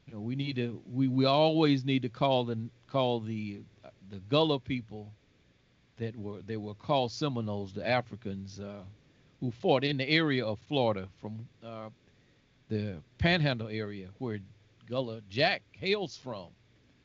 You 0.05 0.13
know, 0.13 0.19
we 0.19 0.35
need 0.35 0.55
to 0.57 0.81
we, 0.91 1.07
we 1.07 1.25
always 1.25 1.83
need 1.83 2.01
to 2.03 2.09
call 2.09 2.45
the 2.45 2.57
call 2.87 3.19
the 3.19 3.61
the 4.09 4.19
Gullah 4.29 4.59
people 4.59 5.11
that 5.97 6.15
were 6.15 6.41
they 6.41 6.57
were 6.57 6.75
called 6.75 7.11
Seminoles, 7.11 7.73
the 7.73 7.87
Africans, 7.87 8.59
uh, 8.59 8.83
who 9.39 9.51
fought 9.51 9.83
in 9.83 9.97
the 9.97 10.07
area 10.09 10.45
of 10.45 10.59
Florida 10.67 11.07
from 11.19 11.47
uh, 11.63 11.89
the 12.69 12.97
Panhandle 13.17 13.69
area 13.69 14.09
where 14.19 14.39
Gullah 14.87 15.21
Jack 15.29 15.63
hails 15.71 16.17
from. 16.17 16.47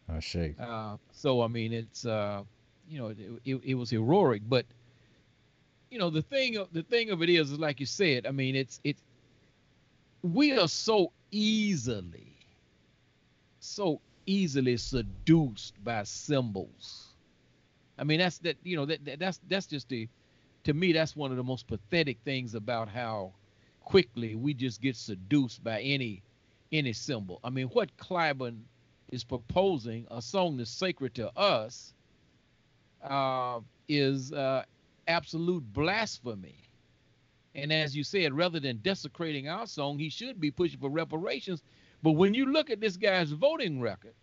I 0.09 0.21
see. 0.21 0.55
Uh, 0.61 0.97
so 1.13 1.43
I 1.43 1.49
mean, 1.49 1.73
it's 1.73 2.05
uh, 2.07 2.43
you 2.89 2.99
know, 2.99 3.09
it, 3.09 3.19
it, 3.45 3.61
it, 3.65 3.75
was 3.75 3.91
heroic, 3.91 4.43
but 4.47 4.67
you 5.91 5.99
know, 5.99 6.11
the 6.11 6.23
thing 6.23 6.57
of 6.57 6.73
the 6.73 6.83
thing 6.83 7.11
of 7.11 7.23
it 7.23 7.29
is, 7.29 7.53
is 7.53 7.59
like 7.59 7.81
you 7.81 7.87
said. 7.87 8.27
I 8.27 8.31
mean, 8.31 8.57
it's 8.57 8.81
it's 8.85 9.03
we 10.23 10.57
are 10.59 10.69
so 10.69 11.13
easily, 11.31 12.37
so 13.61 14.01
easily 14.27 14.77
seduced 14.77 15.83
by 15.85 16.05
symbols. 16.05 17.09
I 17.99 18.05
mean, 18.05 18.21
that's 18.21 18.39
that 18.39 18.57
you 18.63 18.77
know 18.77 18.87
that, 18.87 19.05
that 19.05 19.19
that's 19.19 19.41
that's 19.49 19.67
just 19.67 19.89
the 19.89 20.09
to 20.65 20.75
me, 20.75 20.93
that's 20.93 21.17
one 21.17 21.31
of 21.31 21.37
the 21.37 21.43
most 21.43 21.67
pathetic 21.67 22.19
things 22.25 22.55
about 22.55 22.89
how 22.89 23.33
quickly 23.81 24.35
we 24.35 24.55
just 24.55 24.81
get 24.81 24.97
seduced 24.97 25.63
by 25.65 25.81
any 25.81 26.23
any 26.71 26.93
symbol. 26.93 27.41
I 27.45 27.51
mean, 27.51 27.67
what 27.69 27.95
Clyburn 27.97 28.61
is 29.11 29.25
proposing, 29.25 30.07
a 30.11 30.23
song 30.23 30.57
that's 30.57 30.71
sacred 30.71 31.15
to 31.17 31.37
us, 31.37 31.93
uh, 33.03 33.61
is 33.89 34.33
uh, 34.33 34.65
absolute 35.09 35.65
blasphemy. 35.73 36.57
And 37.55 37.73
as 37.73 37.95
you 37.97 38.05
said, 38.05 38.33
rather 38.35 38.61
than 38.61 38.79
desecrating 38.79 39.49
our 39.49 39.67
song, 39.67 39.99
he 39.99 40.09
should 40.09 40.41
be 40.41 40.51
pushing 40.51 40.81
for 40.81 40.91
reparations. 40.91 41.63
But 42.03 42.13
when 42.13 42.35
you 42.35 42.47
look 42.47 42.71
at 42.71 42.81
this 42.81 42.97
guy's 42.97 43.33
voting 43.33 43.81
record, 43.81 44.15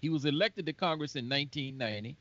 he 0.00 0.08
was 0.08 0.24
elected 0.24 0.66
to 0.66 0.72
Congress 0.72 1.16
in 1.16 1.28
1990 1.28 2.16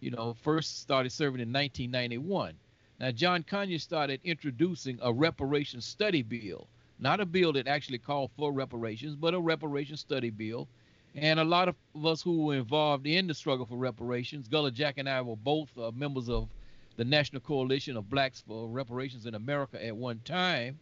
you 0.00 0.10
know, 0.10 0.34
first 0.42 0.80
started 0.80 1.10
serving 1.10 1.40
in 1.40 1.52
1991. 1.52 2.54
Now, 3.00 3.10
John 3.10 3.42
Conyers 3.42 3.82
started 3.82 4.20
introducing 4.24 4.98
a 5.02 5.12
reparations 5.12 5.84
study 5.84 6.22
bill, 6.22 6.68
not 6.98 7.20
a 7.20 7.26
bill 7.26 7.52
that 7.54 7.66
actually 7.66 7.98
called 7.98 8.30
for 8.36 8.52
reparations, 8.52 9.16
but 9.16 9.34
a 9.34 9.40
reparations 9.40 10.00
study 10.00 10.30
bill. 10.30 10.68
And 11.16 11.40
a 11.40 11.44
lot 11.44 11.68
of 11.68 11.76
us 12.04 12.20
who 12.20 12.44
were 12.44 12.56
involved 12.56 13.06
in 13.06 13.26
the 13.26 13.32
struggle 13.32 13.64
for 13.64 13.76
reparations, 13.76 14.48
Gullah 14.48 14.70
Jack 14.70 14.98
and 14.98 15.08
I 15.08 15.22
were 15.22 15.36
both 15.36 15.70
uh, 15.78 15.90
members 15.92 16.28
of 16.28 16.46
the 16.96 17.04
National 17.06 17.40
Coalition 17.40 17.96
of 17.96 18.10
Blacks 18.10 18.44
for 18.46 18.68
Reparations 18.68 19.24
in 19.24 19.34
America 19.34 19.82
at 19.82 19.96
one 19.96 20.20
time. 20.26 20.78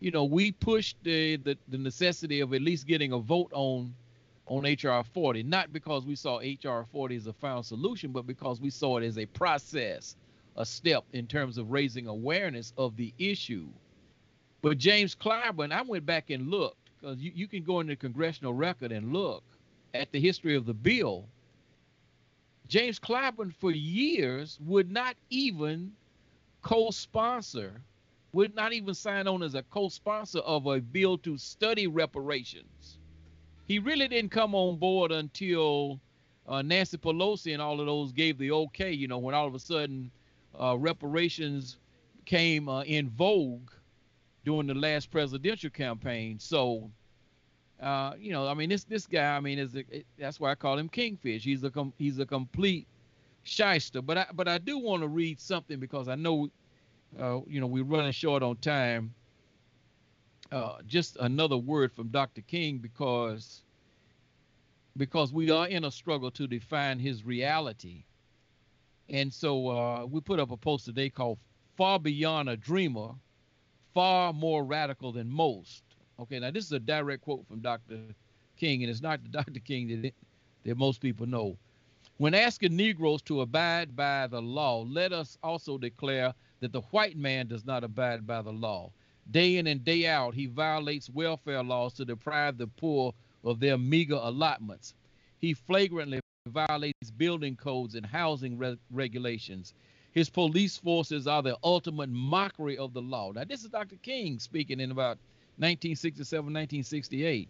You 0.00 0.10
know, 0.10 0.24
we 0.24 0.52
pushed 0.52 0.98
the, 1.02 1.36
the, 1.36 1.56
the 1.68 1.78
necessity 1.78 2.40
of 2.40 2.52
at 2.52 2.60
least 2.60 2.86
getting 2.86 3.12
a 3.12 3.18
vote 3.18 3.50
on 3.52 3.94
on 4.46 4.64
HR 4.64 5.02
40, 5.02 5.42
not 5.44 5.72
because 5.72 6.04
we 6.04 6.14
saw 6.14 6.38
HR 6.38 6.84
40 6.92 7.16
as 7.16 7.26
a 7.26 7.32
final 7.32 7.62
solution, 7.62 8.12
but 8.12 8.26
because 8.26 8.60
we 8.60 8.68
saw 8.68 8.98
it 8.98 9.04
as 9.06 9.16
a 9.16 9.24
process, 9.24 10.16
a 10.56 10.66
step 10.66 11.02
in 11.14 11.26
terms 11.26 11.56
of 11.56 11.70
raising 11.70 12.08
awareness 12.08 12.74
of 12.76 12.94
the 12.98 13.14
issue. 13.16 13.66
But 14.60 14.76
James 14.76 15.14
Clyburn, 15.14 15.72
I 15.72 15.80
went 15.80 16.04
back 16.04 16.28
and 16.28 16.50
looked 16.50 16.90
because 17.00 17.18
you, 17.20 17.32
you 17.34 17.48
can 17.48 17.62
go 17.62 17.80
in 17.80 17.86
the 17.86 17.96
congressional 17.96 18.52
record 18.52 18.92
and 18.92 19.14
look 19.14 19.42
at 19.94 20.12
the 20.12 20.20
history 20.20 20.56
of 20.56 20.66
the 20.66 20.74
bill. 20.74 21.28
James 22.68 22.98
Clyburn, 23.00 23.54
for 23.54 23.70
years, 23.72 24.58
would 24.60 24.90
not 24.90 25.16
even 25.30 25.92
co 26.62 26.90
sponsor, 26.90 27.82
would 28.32 28.54
not 28.54 28.72
even 28.72 28.94
sign 28.94 29.28
on 29.28 29.42
as 29.42 29.54
a 29.54 29.62
co 29.64 29.88
sponsor 29.88 30.40
of 30.40 30.66
a 30.66 30.80
bill 30.80 31.18
to 31.18 31.38
study 31.38 31.86
reparations 31.86 32.98
he 33.66 33.78
really 33.78 34.08
didn't 34.08 34.30
come 34.30 34.54
on 34.54 34.76
board 34.78 35.12
until 35.12 36.00
uh, 36.46 36.62
Nancy 36.62 36.98
Pelosi 36.98 37.52
and 37.54 37.62
all 37.62 37.80
of 37.80 37.86
those 37.86 38.12
gave 38.12 38.38
the 38.38 38.50
okay. 38.52 38.92
You 38.92 39.08
know, 39.08 39.18
when 39.18 39.34
all 39.34 39.46
of 39.46 39.54
a 39.54 39.58
sudden 39.58 40.10
uh, 40.60 40.76
reparations 40.78 41.78
came 42.26 42.68
uh, 42.68 42.82
in 42.82 43.08
vogue 43.10 43.70
during 44.44 44.66
the 44.66 44.74
last 44.74 45.10
presidential 45.10 45.70
campaign. 45.70 46.38
So, 46.38 46.90
uh, 47.80 48.12
you 48.18 48.32
know, 48.32 48.48
I 48.48 48.54
mean, 48.54 48.68
this 48.68 48.84
this 48.84 49.06
guy, 49.06 49.36
I 49.36 49.40
mean, 49.40 49.58
is 49.58 49.74
a, 49.74 49.80
it, 49.90 50.06
that's 50.18 50.40
why 50.40 50.50
I 50.50 50.54
call 50.54 50.78
him 50.78 50.88
Kingfish. 50.88 51.42
He's 51.42 51.64
a 51.64 51.70
com- 51.70 51.92
he's 51.98 52.18
a 52.18 52.26
complete 52.26 52.86
shyster. 53.42 54.00
But 54.02 54.18
I 54.18 54.26
but 54.32 54.48
I 54.48 54.58
do 54.58 54.78
want 54.78 55.02
to 55.02 55.08
read 55.08 55.40
something 55.40 55.78
because 55.78 56.08
I 56.08 56.14
know, 56.14 56.48
uh, 57.18 57.40
you 57.46 57.60
know, 57.60 57.66
we're 57.66 57.84
running 57.84 58.12
short 58.12 58.42
on 58.42 58.56
time. 58.56 59.14
Uh, 60.52 60.76
just 60.86 61.16
another 61.20 61.56
word 61.56 61.92
from 61.92 62.08
Dr. 62.08 62.42
King 62.42 62.78
because 62.78 63.62
because 64.96 65.32
we 65.32 65.50
are 65.50 65.66
in 65.66 65.84
a 65.84 65.90
struggle 65.90 66.30
to 66.30 66.46
define 66.46 66.98
his 66.98 67.24
reality. 67.24 68.04
And 69.08 69.32
so 69.32 69.68
uh, 69.68 70.06
we 70.06 70.20
put 70.20 70.40
up 70.40 70.50
a 70.50 70.56
post 70.56 70.84
today 70.86 71.10
called 71.10 71.38
Far 71.76 71.98
Beyond 71.98 72.48
a 72.48 72.56
Dreamer, 72.56 73.10
Far 73.92 74.32
More 74.32 74.64
Radical 74.64 75.12
Than 75.12 75.28
Most. 75.28 75.82
Okay, 76.18 76.38
now 76.38 76.50
this 76.50 76.64
is 76.64 76.72
a 76.72 76.78
direct 76.78 77.22
quote 77.22 77.46
from 77.46 77.60
Dr. 77.60 77.98
King, 78.56 78.82
and 78.82 78.90
it's 78.90 79.02
not 79.02 79.22
the 79.22 79.28
Dr. 79.42 79.60
King 79.60 80.02
that, 80.02 80.14
that 80.64 80.76
most 80.76 81.00
people 81.00 81.26
know. 81.26 81.56
When 82.18 82.34
asking 82.34 82.76
Negroes 82.76 83.22
to 83.22 83.40
abide 83.40 83.96
by 83.96 84.28
the 84.28 84.40
law, 84.40 84.82
let 84.88 85.12
us 85.12 85.36
also 85.42 85.76
declare 85.76 86.32
that 86.60 86.72
the 86.72 86.82
white 86.92 87.16
man 87.16 87.48
does 87.48 87.64
not 87.64 87.82
abide 87.82 88.26
by 88.26 88.42
the 88.42 88.52
law. 88.52 88.92
Day 89.32 89.56
in 89.56 89.66
and 89.66 89.84
day 89.84 90.06
out, 90.06 90.34
he 90.34 90.46
violates 90.46 91.10
welfare 91.10 91.62
laws 91.62 91.94
to 91.94 92.04
deprive 92.04 92.58
the 92.58 92.68
poor 92.68 93.12
of 93.42 93.58
their 93.58 93.76
meager 93.76 94.18
allotments. 94.22 94.94
He 95.40 95.54
flagrantly 95.54 96.20
violates 96.46 97.10
building 97.10 97.56
codes 97.56 97.96
and 97.96 98.06
housing 98.06 98.56
re- 98.56 98.78
regulations. 98.90 99.74
His 100.12 100.30
police 100.30 100.76
forces 100.76 101.26
are 101.26 101.42
the 101.42 101.58
ultimate 101.64 102.10
mockery 102.10 102.78
of 102.78 102.92
the 102.92 103.02
law. 103.02 103.32
Now, 103.32 103.44
this 103.44 103.64
is 103.64 103.70
Dr. 103.70 103.96
King 103.96 104.38
speaking 104.38 104.78
in 104.78 104.92
about 104.92 105.18
1967, 105.58 106.44
1968. 106.44 107.48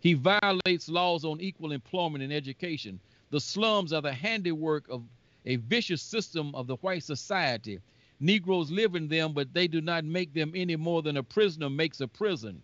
He 0.00 0.14
violates 0.14 0.88
laws 0.88 1.24
on 1.24 1.40
equal 1.40 1.72
employment 1.72 2.22
and 2.24 2.32
education. 2.32 3.00
The 3.30 3.40
slums 3.40 3.92
are 3.92 4.02
the 4.02 4.12
handiwork 4.12 4.88
of 4.88 5.02
a 5.46 5.56
vicious 5.56 6.02
system 6.02 6.54
of 6.54 6.66
the 6.66 6.76
white 6.76 7.02
society 7.02 7.80
Negroes 8.20 8.70
live 8.70 8.94
in 8.94 9.08
them, 9.08 9.32
but 9.32 9.52
they 9.52 9.66
do 9.66 9.80
not 9.80 10.04
make 10.04 10.32
them 10.32 10.52
any 10.54 10.76
more 10.76 11.02
than 11.02 11.16
a 11.16 11.22
prisoner 11.22 11.68
makes 11.68 12.00
a 12.00 12.08
prison. 12.08 12.62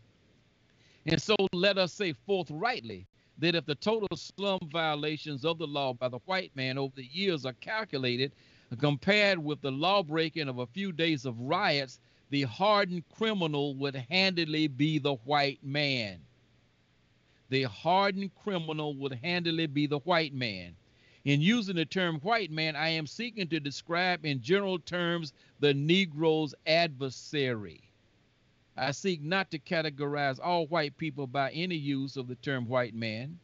And 1.06 1.20
so 1.20 1.34
let 1.52 1.76
us 1.76 1.92
say 1.92 2.12
forthrightly 2.12 3.06
that 3.38 3.54
if 3.54 3.66
the 3.66 3.74
total 3.74 4.08
slum 4.16 4.60
violations 4.70 5.44
of 5.44 5.58
the 5.58 5.66
law 5.66 5.92
by 5.92 6.08
the 6.08 6.18
white 6.26 6.54
man 6.54 6.78
over 6.78 6.94
the 6.94 7.04
years 7.04 7.44
are 7.44 7.54
calculated, 7.54 8.32
compared 8.78 9.38
with 9.38 9.60
the 9.60 9.70
law 9.70 10.02
breaking 10.02 10.48
of 10.48 10.58
a 10.58 10.66
few 10.66 10.92
days 10.92 11.26
of 11.26 11.38
riots, 11.40 11.98
the 12.30 12.42
hardened 12.42 13.04
criminal 13.08 13.74
would 13.74 13.96
handily 13.96 14.68
be 14.68 14.98
the 14.98 15.14
white 15.14 15.62
man. 15.62 16.20
The 17.48 17.64
hardened 17.64 18.34
criminal 18.36 18.94
would 18.94 19.14
handily 19.14 19.66
be 19.66 19.86
the 19.86 19.98
white 19.98 20.32
man. 20.32 20.76
In 21.24 21.40
using 21.40 21.76
the 21.76 21.84
term 21.84 22.20
white 22.20 22.50
man, 22.50 22.76
I 22.76 22.90
am 22.90 23.06
seeking 23.06 23.48
to 23.48 23.60
describe 23.60 24.24
in 24.24 24.40
general 24.40 24.78
terms 24.78 25.32
the 25.58 25.74
Negro's 25.74 26.54
adversary. 26.66 27.82
I 28.76 28.92
seek 28.92 29.20
not 29.20 29.50
to 29.50 29.58
categorize 29.58 30.38
all 30.42 30.66
white 30.68 30.96
people 30.96 31.26
by 31.26 31.50
any 31.50 31.74
use 31.74 32.16
of 32.16 32.28
the 32.28 32.36
term 32.36 32.66
white 32.68 32.94
man. 32.94 33.38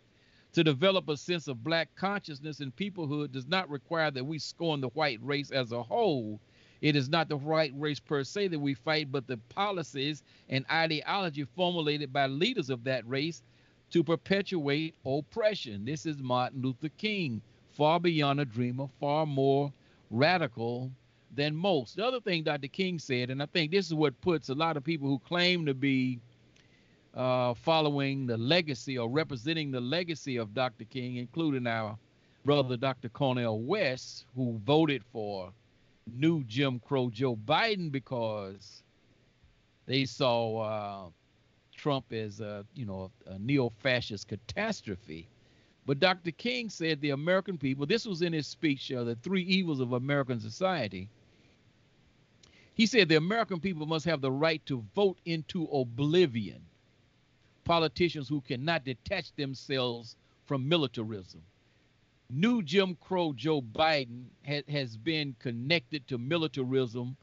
To 0.52 0.64
develop 0.64 1.08
a 1.08 1.16
sense 1.18 1.48
of 1.48 1.62
black 1.62 1.94
consciousness 1.96 2.60
and 2.60 2.74
peoplehood 2.74 3.32
does 3.32 3.46
not 3.46 3.68
require 3.68 4.10
that 4.12 4.24
we 4.24 4.38
scorn 4.38 4.80
the 4.80 4.88
white 4.88 5.18
race 5.22 5.50
as 5.50 5.72
a 5.72 5.82
whole. 5.82 6.40
It 6.80 6.96
is 6.96 7.08
not 7.08 7.28
the 7.28 7.36
white 7.36 7.72
race 7.76 8.00
per 8.00 8.22
se 8.24 8.48
that 8.48 8.58
we 8.58 8.74
fight, 8.74 9.10
but 9.10 9.26
the 9.26 9.38
policies 9.48 10.22
and 10.48 10.64
ideology 10.70 11.44
formulated 11.44 12.12
by 12.12 12.26
leaders 12.26 12.70
of 12.70 12.84
that 12.84 13.06
race 13.08 13.42
to 13.90 14.02
perpetuate 14.04 14.94
oppression. 15.04 15.84
This 15.84 16.06
is 16.06 16.18
Martin 16.18 16.62
Luther 16.62 16.90
King 16.90 17.40
far 17.70 18.00
beyond 18.00 18.40
a 18.40 18.44
dreamer, 18.44 18.88
far 19.00 19.26
more 19.26 19.72
radical 20.10 20.90
than 21.34 21.54
most. 21.54 21.96
The 21.96 22.06
other 22.06 22.20
thing 22.20 22.42
Dr. 22.42 22.68
King 22.68 22.98
said, 22.98 23.30
and 23.30 23.42
I 23.42 23.46
think 23.46 23.70
this 23.70 23.86
is 23.86 23.94
what 23.94 24.18
puts 24.20 24.48
a 24.48 24.54
lot 24.54 24.76
of 24.76 24.84
people 24.84 25.08
who 25.08 25.18
claim 25.18 25.66
to 25.66 25.74
be 25.74 26.20
uh, 27.14 27.54
following 27.54 28.26
the 28.26 28.36
legacy 28.36 28.98
or 28.98 29.08
representing 29.08 29.70
the 29.70 29.80
legacy 29.80 30.36
of 30.36 30.54
Dr. 30.54 30.84
King, 30.84 31.16
including 31.16 31.66
our 31.66 31.98
brother 32.44 32.76
Dr. 32.76 33.08
Cornel 33.08 33.60
West, 33.60 34.26
who 34.34 34.58
voted 34.64 35.02
for 35.12 35.52
new 36.06 36.44
Jim 36.44 36.80
Crow 36.80 37.10
Joe 37.10 37.36
Biden 37.36 37.90
because 37.90 38.82
they 39.86 40.04
saw 40.04 40.58
uh, 40.58 41.08
Trump 41.74 42.12
as 42.12 42.40
a 42.40 42.64
you 42.74 42.86
know 42.86 43.10
a 43.26 43.38
neo-fascist 43.38 44.28
catastrophe. 44.28 45.28
But 45.86 46.00
Dr. 46.00 46.32
King 46.32 46.68
said 46.68 47.00
the 47.00 47.10
American 47.10 47.58
people, 47.58 47.86
this 47.86 48.06
was 48.06 48.20
in 48.22 48.32
his 48.32 48.48
speech, 48.48 48.90
uh, 48.90 49.04
The 49.04 49.14
Three 49.14 49.42
Evils 49.42 49.78
of 49.78 49.92
American 49.92 50.40
Society. 50.40 51.08
He 52.74 52.86
said 52.86 53.08
the 53.08 53.16
American 53.16 53.60
people 53.60 53.86
must 53.86 54.04
have 54.04 54.20
the 54.20 54.32
right 54.32 54.64
to 54.66 54.84
vote 54.96 55.18
into 55.24 55.64
oblivion 55.66 56.60
politicians 57.64 58.28
who 58.28 58.40
cannot 58.40 58.84
detach 58.84 59.32
themselves 59.34 60.16
from 60.44 60.68
militarism. 60.68 61.42
New 62.30 62.60
Jim 62.62 62.96
Crow 63.00 63.32
Joe 63.32 63.62
Biden 63.62 64.24
ha- 64.46 64.62
has 64.68 64.96
been 64.96 65.36
connected 65.38 66.06
to 66.08 66.18
militarism 66.18 67.16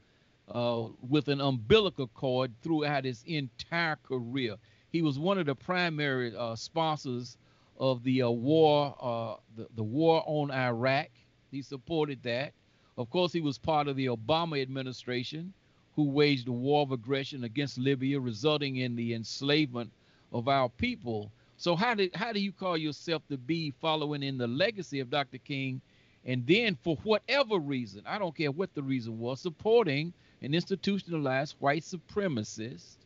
uh, 0.50 0.88
with 1.08 1.28
an 1.28 1.42
umbilical 1.42 2.08
cord 2.08 2.52
throughout 2.62 3.04
his 3.04 3.24
entire 3.28 3.98
career. 3.98 4.56
He 4.92 5.02
was 5.02 5.20
one 5.20 5.38
of 5.38 5.46
the 5.46 5.56
primary 5.56 6.36
uh, 6.36 6.56
sponsors 6.56 7.38
of 7.80 8.04
the 8.04 8.22
uh, 8.22 8.30
war, 8.30 8.96
uh, 9.02 9.36
the, 9.58 9.68
the 9.76 9.84
war 9.84 10.24
on 10.26 10.52
Iraq. 10.52 11.10
He 11.52 11.62
supported 11.62 12.24
that. 12.24 12.54
Of 12.98 13.10
course, 13.10 13.34
he 13.34 13.42
was 13.42 13.58
part 13.58 13.88
of 13.88 13.96
the 13.96 14.06
Obama 14.06 14.62
administration 14.62 15.54
who 15.96 16.04
waged 16.04 16.48
a 16.48 16.52
war 16.52 16.82
of 16.84 16.92
aggression 16.92 17.44
against 17.44 17.78
Libya, 17.78 18.20
resulting 18.20 18.78
in 18.78 18.96
the 18.96 19.14
enslavement 19.14 19.92
of 20.32 20.48
our 20.48 20.70
people. 20.70 21.32
So 21.58 21.76
how 21.76 21.94
did 21.96 22.16
how 22.16 22.34
do 22.34 22.40
you 22.40 22.52
call 22.52 22.78
yourself 22.78 23.22
to 23.30 23.38
be 23.38 23.72
following 23.82 24.24
in 24.24 24.38
the 24.38 24.48
legacy 24.48 25.00
of 25.00 25.10
Dr. 25.10 25.38
King, 25.38 25.82
and 26.26 26.46
then 26.46 26.78
for 26.84 26.98
whatever 27.04 27.58
reason, 27.58 28.04
I 28.06 28.18
don't 28.18 28.36
care 28.36 28.52
what 28.52 28.74
the 28.74 28.84
reason 28.84 29.20
was, 29.20 29.42
supporting 29.42 30.14
an 30.42 30.54
institutionalized 30.54 31.56
white 31.60 31.84
supremacist, 31.84 32.98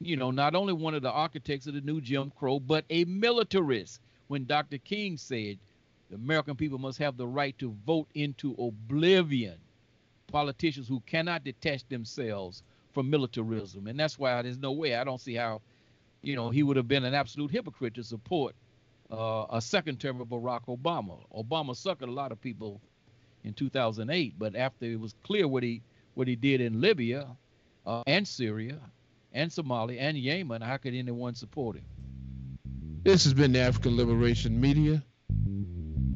you 0.00 0.16
know, 0.16 0.30
not 0.30 0.54
only 0.54 0.72
one 0.72 0.94
of 0.94 1.02
the 1.02 1.10
architects 1.10 1.66
of 1.66 1.74
the 1.74 1.80
new 1.80 2.00
Jim 2.00 2.30
Crow, 2.36 2.60
but 2.60 2.84
a 2.90 3.04
militarist 3.04 4.00
when 4.28 4.44
Dr. 4.44 4.78
King 4.78 5.16
said 5.16 5.58
the 6.10 6.16
American 6.16 6.56
people 6.56 6.78
must 6.78 6.98
have 6.98 7.16
the 7.16 7.26
right 7.26 7.58
to 7.58 7.74
vote 7.86 8.08
into 8.14 8.54
oblivion 8.58 9.56
politicians 10.26 10.88
who 10.88 11.00
cannot 11.06 11.44
detach 11.44 11.86
themselves 11.88 12.62
from 12.92 13.10
militarism. 13.10 13.86
And 13.86 13.98
that's 13.98 14.18
why 14.18 14.40
there's 14.42 14.58
no 14.58 14.72
way, 14.72 14.94
I 14.94 15.04
don't 15.04 15.20
see 15.20 15.34
how, 15.34 15.60
you 16.24 16.36
know, 16.36 16.50
he 16.50 16.62
would 16.62 16.76
have 16.76 16.88
been 16.88 17.04
an 17.04 17.14
absolute 17.14 17.50
hypocrite 17.50 17.94
to 17.94 18.04
support 18.04 18.54
uh, 19.10 19.46
a 19.50 19.60
second 19.60 20.00
term 20.00 20.20
of 20.20 20.28
Barack 20.28 20.66
Obama. 20.66 21.18
Obama 21.34 21.70
suckered 21.70 22.08
a 22.08 22.12
lot 22.12 22.32
of 22.32 22.40
people 22.40 22.80
in 23.44 23.52
2008, 23.52 24.34
but 24.38 24.56
after 24.56 24.86
it 24.86 24.98
was 24.98 25.14
clear 25.22 25.46
what 25.46 25.62
he 25.62 25.82
what 26.14 26.28
he 26.28 26.36
did 26.36 26.60
in 26.60 26.80
Libya 26.80 27.26
uh, 27.86 28.02
and 28.06 28.26
Syria 28.26 28.78
and 29.32 29.50
Somalia 29.50 30.00
and 30.00 30.16
Yemen, 30.16 30.62
how 30.62 30.76
could 30.76 30.94
anyone 30.94 31.34
support 31.34 31.76
him? 31.76 31.84
This 33.02 33.24
has 33.24 33.34
been 33.34 33.52
the 33.52 33.60
African 33.60 33.96
Liberation 33.96 34.60
Media. 34.60 35.02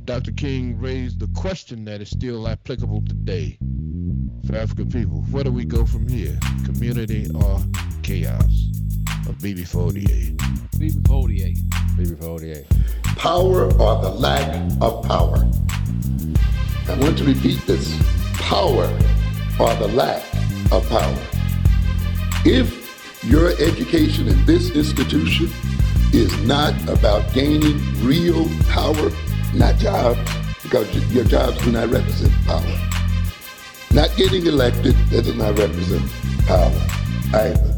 Dr. 0.05 0.33
King 0.33 0.79
raised 0.79 1.21
the 1.21 1.27
question 1.39 1.85
that 1.85 2.01
is 2.01 2.09
still 2.09 2.49
applicable 2.49 3.03
today 3.07 3.59
for 4.47 4.57
African 4.57 4.89
people. 4.89 5.21
Where 5.31 5.45
do 5.45 5.53
we 5.53 5.67
go 5.67 5.85
from 5.85 6.09
here? 6.09 6.39
Community 6.65 7.29
or 7.35 7.61
chaos? 8.03 8.68
Of 9.29 9.37
BB48. 9.37 10.37
BB48. 10.79 11.59
BB48. 11.99 12.65
power 13.17 13.65
or 13.65 14.01
the 14.01 14.11
lack 14.11 14.73
of 14.81 15.05
power. 15.05 15.47
I 16.89 16.95
want 16.99 17.19
to 17.19 17.25
repeat 17.25 17.61
this 17.67 17.95
power 18.35 18.87
or 19.61 19.75
the 19.75 19.89
lack 19.93 20.23
of 20.73 20.89
power. 20.89 21.19
If 22.47 23.25
your 23.25 23.51
education 23.61 24.29
in 24.29 24.47
this 24.47 24.71
institution 24.71 25.51
is 26.15 26.35
not 26.45 26.73
about 26.89 27.31
gaining 27.35 27.79
real 28.03 28.49
power, 28.71 29.11
not 29.53 29.77
jobs, 29.77 30.19
because 30.63 30.89
your 31.13 31.25
jobs 31.25 31.63
do 31.65 31.73
not 31.73 31.91
represent 31.91 32.33
power. 32.47 32.79
Not 33.93 34.15
getting 34.17 34.47
elected, 34.47 34.95
that 35.11 35.25
does 35.25 35.35
not 35.35 35.59
represent 35.59 36.11
power 36.47 36.73
either. 37.35 37.78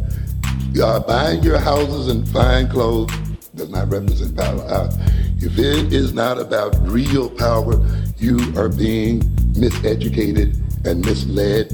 Uh, 0.79 1.01
buying 1.01 1.43
your 1.43 1.59
houses 1.59 2.09
and 2.09 2.27
fine 2.29 2.69
clothes 2.69 3.13
does 3.55 3.69
not 3.71 3.91
represent 3.91 4.37
power. 4.37 4.63
Uh, 4.63 4.91
if 5.39 5.59
it 5.59 5.93
is 5.93 6.15
not 6.15 6.39
about 6.39 6.77
real 6.87 7.29
power, 7.29 7.85
you 8.19 8.39
are 8.57 8.69
being 8.69 9.21
miseducated 9.55 10.57
and 10.87 11.05
misled, 11.05 11.73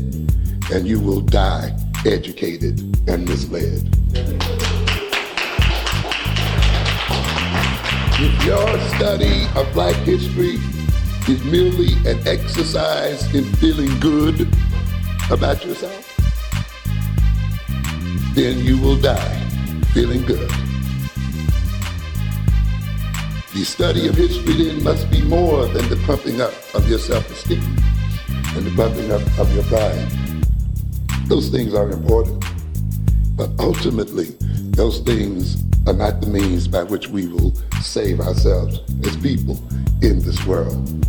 and 0.72 0.86
you 0.88 0.98
will 0.98 1.20
die 1.20 1.76
educated 2.06 2.80
and 3.08 3.28
misled. 3.28 3.82
If 8.18 8.44
your 8.46 8.80
study 8.96 9.46
of 9.54 9.70
black 9.74 9.94
history 10.06 10.58
is 11.28 11.44
merely 11.44 11.92
an 12.10 12.26
exercise 12.26 13.32
in 13.34 13.44
feeling 13.56 14.00
good 14.00 14.48
about 15.30 15.64
yourself, 15.64 16.05
then 18.36 18.58
you 18.58 18.78
will 18.78 19.00
die 19.00 19.40
feeling 19.94 20.20
good. 20.26 20.50
The 23.54 23.64
study 23.64 24.08
of 24.08 24.14
history 24.14 24.52
then 24.62 24.84
must 24.84 25.10
be 25.10 25.22
more 25.22 25.64
than 25.68 25.88
the 25.88 25.96
pumping 26.04 26.42
up 26.42 26.52
of 26.74 26.86
your 26.86 26.98
self-esteem 26.98 27.62
and 28.54 28.66
the 28.66 28.74
pumping 28.76 29.10
up 29.10 29.22
of 29.38 29.50
your 29.54 29.64
pride. 29.64 30.06
Those 31.28 31.48
things 31.48 31.72
are 31.72 31.88
important, 31.88 32.44
but 33.36 33.48
ultimately, 33.58 34.36
those 34.76 35.00
things 35.00 35.64
are 35.86 35.94
not 35.94 36.20
the 36.20 36.26
means 36.26 36.68
by 36.68 36.82
which 36.82 37.08
we 37.08 37.28
will 37.28 37.54
save 37.80 38.20
ourselves 38.20 38.80
as 39.06 39.16
people 39.16 39.58
in 40.02 40.20
this 40.20 40.44
world. 40.44 41.06